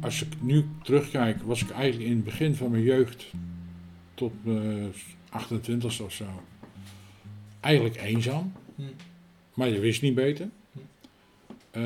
als 0.00 0.22
ik 0.22 0.28
nu 0.40 0.64
terugkijk, 0.82 1.42
was 1.42 1.62
ik 1.62 1.70
eigenlijk 1.70 2.10
in 2.10 2.16
het 2.16 2.24
begin 2.24 2.54
van 2.54 2.70
mijn 2.70 2.82
jeugd 2.82 3.30
tot 4.22 4.44
mijn 4.44 4.92
28ste 5.32 6.02
of 6.04 6.12
zo, 6.12 6.24
eigenlijk 7.60 7.96
eenzaam. 7.96 8.52
Hm. 8.76 8.82
Maar 9.54 9.68
je 9.68 9.78
wist 9.78 10.02
niet 10.02 10.14
beter. 10.14 10.48
Eh, 11.70 11.82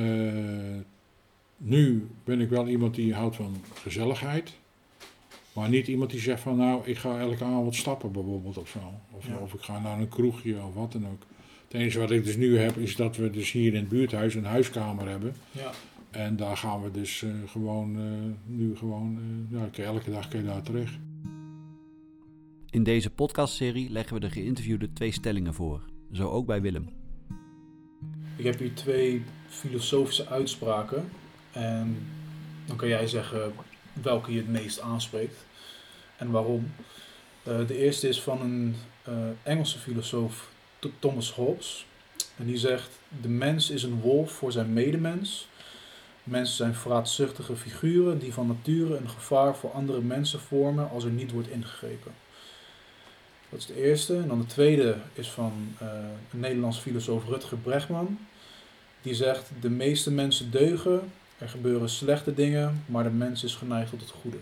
nu 1.57 2.07
ben 2.25 2.41
ik 2.41 2.49
wel 2.49 2.69
iemand 2.69 2.95
die 2.95 3.15
houdt 3.15 3.37
van 3.37 3.57
gezelligheid. 3.75 4.53
Maar 5.53 5.69
niet 5.69 5.87
iemand 5.89 6.11
die 6.11 6.21
zegt 6.21 6.41
van 6.41 6.57
nou, 6.57 6.87
ik 6.87 6.99
ga 6.99 7.19
elke 7.19 7.45
avond 7.45 7.75
stappen 7.75 8.13
bijvoorbeeld 8.13 8.57
of 8.59 8.69
zo. 8.69 8.93
Of, 9.11 9.27
Ja. 9.27 9.37
of 9.37 9.55
ik 9.55 9.61
ga 9.61 9.81
naar 9.81 9.99
een 9.99 10.09
kroegje 10.09 10.63
of 10.63 10.75
wat 10.75 10.93
dan 10.93 11.07
ook. 11.07 11.23
Het 11.65 11.81
enige 11.81 11.99
wat 11.99 12.11
ik 12.11 12.25
dus 12.25 12.37
nu 12.37 12.59
heb 12.59 12.77
is 12.77 12.97
dat 12.97 13.17
we 13.17 13.31
dus 13.31 13.53
hier 13.53 13.75
in 13.75 13.81
het 13.81 13.89
buurthuis 13.89 14.35
een 14.35 14.45
huiskamer 14.45 15.09
hebben. 15.09 15.35
Ja. 15.51 15.71
En 16.11 16.37
daar 16.37 16.57
gaan 16.57 16.83
we 16.83 16.91
dus 16.91 17.23
eh, 17.23 17.31
gewoon, 17.47 17.97
eh, 17.97 18.55
nu 18.57 18.77
gewoon, 18.77 19.19
eh, 19.53 19.61
je 19.73 19.83
elke 19.83 20.11
dag 20.11 20.29
kun 20.29 20.41
je 20.41 20.47
daar 20.47 20.63
terecht. 20.63 20.95
In 22.77 22.83
deze 22.83 23.11
podcastserie 23.11 23.91
leggen 23.91 24.15
we 24.15 24.21
de 24.21 24.31
geïnterviewde 24.31 24.93
twee 24.93 25.13
stellingen 25.13 25.55
voor. 25.55 25.81
Zo 26.13 26.29
ook 26.29 26.47
bij 26.47 26.61
Willem. 26.61 26.89
Ik 28.37 28.45
heb 28.45 28.59
hier 28.59 28.75
twee 28.75 29.25
filosofische 29.49 30.27
uitspraken. 30.27 31.11
En 31.53 32.07
dan 32.67 32.77
kan 32.77 32.89
jij 32.89 33.07
zeggen 33.07 33.53
welke 34.03 34.33
je 34.33 34.39
het 34.39 34.49
meest 34.49 34.81
aanspreekt 34.81 35.47
en 36.17 36.31
waarom. 36.31 36.73
Eh, 37.43 37.67
de 37.67 37.79
eerste 37.79 38.09
is 38.09 38.23
van 38.23 38.41
een 38.41 38.75
eh, 39.03 39.15
Engelse 39.43 39.79
filosoof, 39.79 40.53
Th- 40.79 40.91
Thomas 40.99 41.33
Hobbes. 41.33 41.87
En 42.37 42.47
die 42.47 42.59
zegt: 42.59 42.99
De 43.21 43.29
mens 43.29 43.71
is 43.71 43.83
een 43.83 44.01
wolf 44.01 44.33
voor 44.33 44.53
zijn 44.53 44.73
medemens. 44.73 45.49
Mensen 46.25 46.57
zijn 46.57 46.75
vraatzuchtige 46.75 47.57
figuren 47.57 48.19
die 48.19 48.33
van 48.33 48.47
nature 48.47 48.97
een 48.97 49.11
gevaar 49.11 49.57
voor 49.57 49.71
andere 49.71 50.01
mensen 50.01 50.41
vormen 50.41 50.91
als 50.91 51.05
er 51.05 51.11
niet 51.11 51.33
wordt 51.33 51.49
ingegrepen. 51.49 52.13
Dat 53.57 53.69
is 53.69 53.75
de 53.75 53.83
eerste. 53.83 54.17
En 54.17 54.29
dan 54.29 54.39
de 54.39 54.47
tweede 54.47 54.97
is 55.15 55.29
van 55.29 55.75
eh, 55.79 55.89
een 56.33 56.41
Nederlands 56.41 56.79
filosoof 56.79 57.25
Rutger 57.27 57.59
Bregman. 57.59 58.19
Die 59.03 59.15
zegt: 59.15 59.51
De 59.61 59.71
meeste 59.71 60.11
mensen 60.11 60.51
deugen, 60.51 61.13
er 61.39 61.49
gebeuren 61.49 61.89
slechte 61.89 62.35
dingen, 62.35 62.85
maar 62.87 63.03
de 63.03 63.11
mens 63.11 63.45
is 63.45 63.55
geneigd 63.55 63.91
tot 63.91 64.01
het 64.01 64.11
goede. 64.11 64.37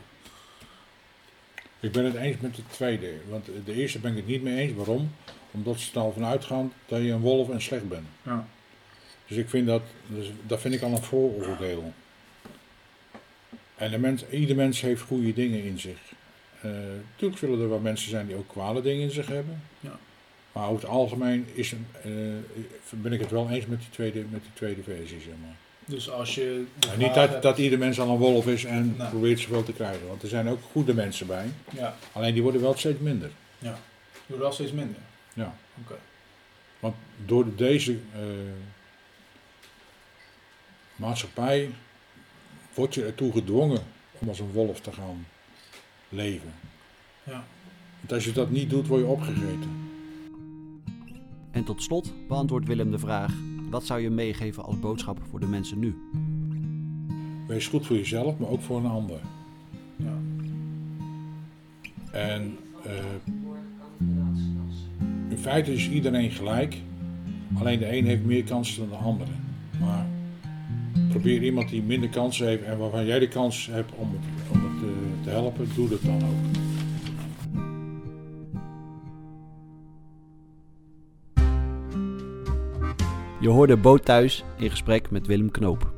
Ik 1.80 1.92
ben 1.92 2.04
het 2.04 2.14
eens 2.14 2.40
met 2.40 2.54
de 2.54 2.62
tweede. 2.70 3.12
Want 3.28 3.48
de 3.64 3.72
eerste 3.72 3.98
ben 3.98 4.10
ik 4.10 4.16
het 4.16 4.26
niet 4.26 4.42
mee 4.42 4.56
eens. 4.56 4.74
Waarom? 4.74 5.10
Omdat 5.50 5.80
ze 5.80 5.90
er 5.94 6.00
al 6.00 6.12
van 6.12 6.24
uitgaan 6.24 6.72
dat 6.86 7.00
je 7.00 7.10
een 7.10 7.20
wolf 7.20 7.50
en 7.50 7.62
slecht 7.62 7.88
bent. 7.88 8.06
Ja. 8.22 8.46
Dus 9.26 9.36
ik 9.36 9.48
vind 9.48 9.66
dat, 9.66 9.82
dus 10.06 10.30
dat 10.46 10.60
vind 10.60 10.74
ik 10.74 10.82
al 10.82 10.90
een 10.90 11.02
vooroordeel. 11.02 11.92
En 13.76 13.90
de 13.90 13.98
mens, 13.98 14.28
ieder 14.28 14.56
mens 14.56 14.80
heeft 14.80 15.02
goede 15.02 15.32
dingen 15.32 15.62
in 15.64 15.78
zich. 15.78 16.13
Eh 16.64 16.70
natuurlijk 17.10 17.38
zullen 17.40 17.60
er 17.60 17.68
wel 17.68 17.78
mensen 17.78 18.10
zijn 18.10 18.26
die 18.26 18.36
ook 18.36 18.48
kwade 18.48 18.82
dingen 18.82 19.02
in 19.02 19.10
zich 19.10 19.26
hebben. 19.26 19.62
Ja. 19.80 19.98
Maar 20.52 20.68
over 20.68 20.80
het 20.82 20.90
algemeen 20.90 21.46
is 21.52 21.72
een, 21.72 21.86
eh, 22.02 22.10
ben 22.90 23.12
ik 23.12 23.20
het 23.20 23.30
wel 23.30 23.50
eens 23.50 23.66
met 23.66 23.78
die 23.78 23.90
tweede, 23.90 24.24
met 24.30 24.42
die 24.42 24.50
tweede 24.54 24.82
versie. 24.82 25.20
Zeg 25.20 25.34
maar. 25.40 25.56
Dus 25.86 26.10
als 26.10 26.34
je. 26.34 26.64
niet 26.98 27.14
dat, 27.14 27.28
hebt- 27.28 27.42
dat 27.42 27.58
ieder 27.58 27.78
mens 27.78 28.00
al 28.00 28.08
een 28.08 28.16
wolf 28.18 28.46
is 28.46 28.64
en 28.64 28.96
probeert 29.10 29.40
zoveel 29.40 29.62
te 29.62 29.72
krijgen. 29.72 30.06
Want 30.08 30.22
er 30.22 30.28
zijn 30.28 30.48
ook 30.48 30.62
goede 30.72 30.94
mensen 30.94 31.26
bij. 31.26 31.46
Ja, 31.72 31.96
Alleen 32.12 32.32
die 32.34 32.42
worden 32.42 32.60
wel 32.60 32.74
steeds 32.76 32.98
minder. 33.00 33.30
doe 34.26 34.38
wel 34.38 34.52
steeds 34.52 34.72
minder. 34.72 35.00
Ja. 35.32 35.54
Oké. 35.84 35.98
Want 36.80 36.94
door 37.24 37.46
deze 37.56 37.92
eh, 37.92 38.20
maatschappij 40.96 41.70
word 42.74 42.94
je 42.94 43.04
ertoe 43.04 43.32
gedwongen 43.32 43.82
om 44.18 44.28
als 44.28 44.38
een 44.38 44.52
wolf 44.52 44.80
te 44.80 44.92
gaan 44.92 45.26
leven. 46.14 46.52
Ja. 47.22 47.44
Want 48.00 48.12
als 48.12 48.24
je 48.24 48.32
dat 48.32 48.50
niet 48.50 48.70
doet, 48.70 48.86
word 48.86 49.00
je 49.00 49.06
opgegeten. 49.06 49.70
En 51.50 51.64
tot 51.64 51.82
slot 51.82 52.12
beantwoordt 52.28 52.66
Willem 52.66 52.90
de 52.90 52.98
vraag: 52.98 53.34
wat 53.70 53.86
zou 53.86 54.00
je 54.00 54.10
meegeven 54.10 54.64
als 54.64 54.80
boodschap 54.80 55.18
voor 55.30 55.40
de 55.40 55.46
mensen 55.46 55.78
nu? 55.78 55.94
Wees 57.46 57.66
goed 57.66 57.86
voor 57.86 57.96
jezelf, 57.96 58.38
maar 58.38 58.48
ook 58.48 58.62
voor 58.62 58.78
een 58.78 58.86
ander. 58.86 59.20
Ja. 59.96 60.18
En 62.12 62.56
eh, 62.84 63.04
in 65.28 65.38
feite 65.38 65.72
is 65.72 65.90
iedereen 65.90 66.30
gelijk. 66.30 66.76
Alleen 67.54 67.78
de 67.78 67.96
een 67.96 68.06
heeft 68.06 68.24
meer 68.24 68.44
kansen 68.44 68.88
dan 68.88 68.98
de 68.98 69.04
andere. 69.04 69.30
Maar 69.80 70.06
probeer 71.08 71.42
iemand 71.42 71.68
die 71.68 71.82
minder 71.82 72.08
kansen 72.08 72.46
heeft 72.46 72.62
en 72.62 72.78
waarvan 72.78 73.06
jij 73.06 73.18
de 73.18 73.28
kans 73.28 73.66
hebt 73.66 73.92
om 73.94 74.10
het, 74.12 74.52
om 74.52 74.63
helpen, 75.24 75.68
doe 75.74 75.88
dat 75.88 76.02
dan 76.02 76.22
ook. 76.22 76.72
Je 83.40 83.48
hoorde 83.48 83.76
Boot 83.76 84.04
Thuis 84.04 84.44
in 84.56 84.70
gesprek 84.70 85.10
met 85.10 85.26
Willem 85.26 85.50
Knoop. 85.50 85.92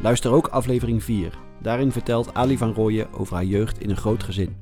Luister 0.00 0.32
ook 0.32 0.46
aflevering 0.46 1.04
4. 1.04 1.38
Daarin 1.62 1.92
vertelt 1.92 2.34
Ali 2.34 2.58
van 2.58 2.72
Rooyen 2.72 3.12
over 3.12 3.34
haar 3.34 3.44
jeugd 3.44 3.80
in 3.80 3.90
een 3.90 3.96
groot 3.96 4.22
gezin. 4.22 4.56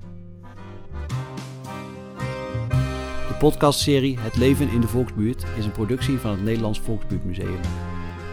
De 3.28 3.34
podcastserie 3.38 4.18
Het 4.18 4.36
leven 4.36 4.68
in 4.68 4.80
de 4.80 4.88
Volksbuurt 4.88 5.44
is 5.58 5.64
een 5.64 5.72
productie 5.72 6.18
van 6.18 6.30
het 6.30 6.42
Nederlands 6.42 6.80
Volksbuurtmuseum. 6.80 7.60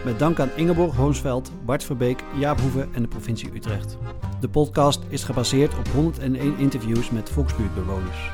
Met 0.06 0.20
dank 0.20 0.40
aan 0.40 0.50
Ingeborg 0.56 0.96
Hoonsveld, 0.96 1.52
Bart 1.66 1.84
Verbeek, 1.84 2.24
Jaap 2.40 2.60
Hoeve 2.60 2.88
en 2.92 3.02
de 3.02 3.08
provincie 3.08 3.54
Utrecht. 3.54 3.98
De 4.40 4.50
podcast 4.50 5.02
is 5.10 5.24
gebaseerd 5.24 5.78
op 5.78 5.88
101 5.88 6.58
interviews 6.58 7.10
met 7.10 7.30
Volksbuurtbewoners. 7.30 8.32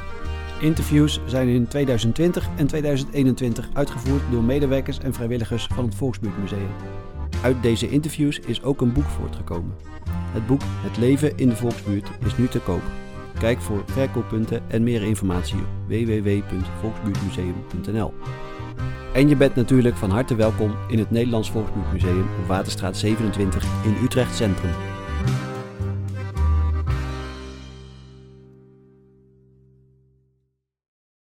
Interviews 0.59 1.19
zijn 1.25 1.47
in 1.47 1.67
2020 1.67 2.47
en 2.55 2.67
2021 2.67 3.69
uitgevoerd 3.73 4.21
door 4.31 4.43
medewerkers 4.43 4.99
en 4.99 5.13
vrijwilligers 5.13 5.67
van 5.73 5.85
het 5.85 5.95
Volksbuurtmuseum. 5.95 6.69
Uit 7.43 7.61
deze 7.61 7.89
interviews 7.89 8.39
is 8.39 8.63
ook 8.63 8.81
een 8.81 8.93
boek 8.93 9.05
voortgekomen. 9.05 9.75
Het 10.09 10.47
boek 10.47 10.61
Het 10.65 10.97
leven 10.97 11.37
in 11.37 11.49
de 11.49 11.55
Volksbuurt 11.55 12.09
is 12.25 12.37
nu 12.37 12.47
te 12.47 12.59
koop. 12.59 12.83
Kijk 13.39 13.61
voor 13.61 13.83
verkooppunten 13.85 14.61
en 14.67 14.83
meer 14.83 15.03
informatie 15.03 15.59
op 15.59 15.67
www.volksbuurtmuseum.nl. 15.87 18.13
En 19.13 19.29
je 19.29 19.35
bent 19.35 19.55
natuurlijk 19.55 19.95
van 19.95 20.09
harte 20.09 20.35
welkom 20.35 20.75
in 20.87 20.99
het 20.99 21.11
Nederlands 21.11 21.51
Volksbuurtmuseum 21.51 22.27
op 22.39 22.47
Waterstraat 22.47 22.97
27 22.97 23.85
in 23.85 23.95
Utrecht 24.03 24.35
Centrum. 24.35 24.71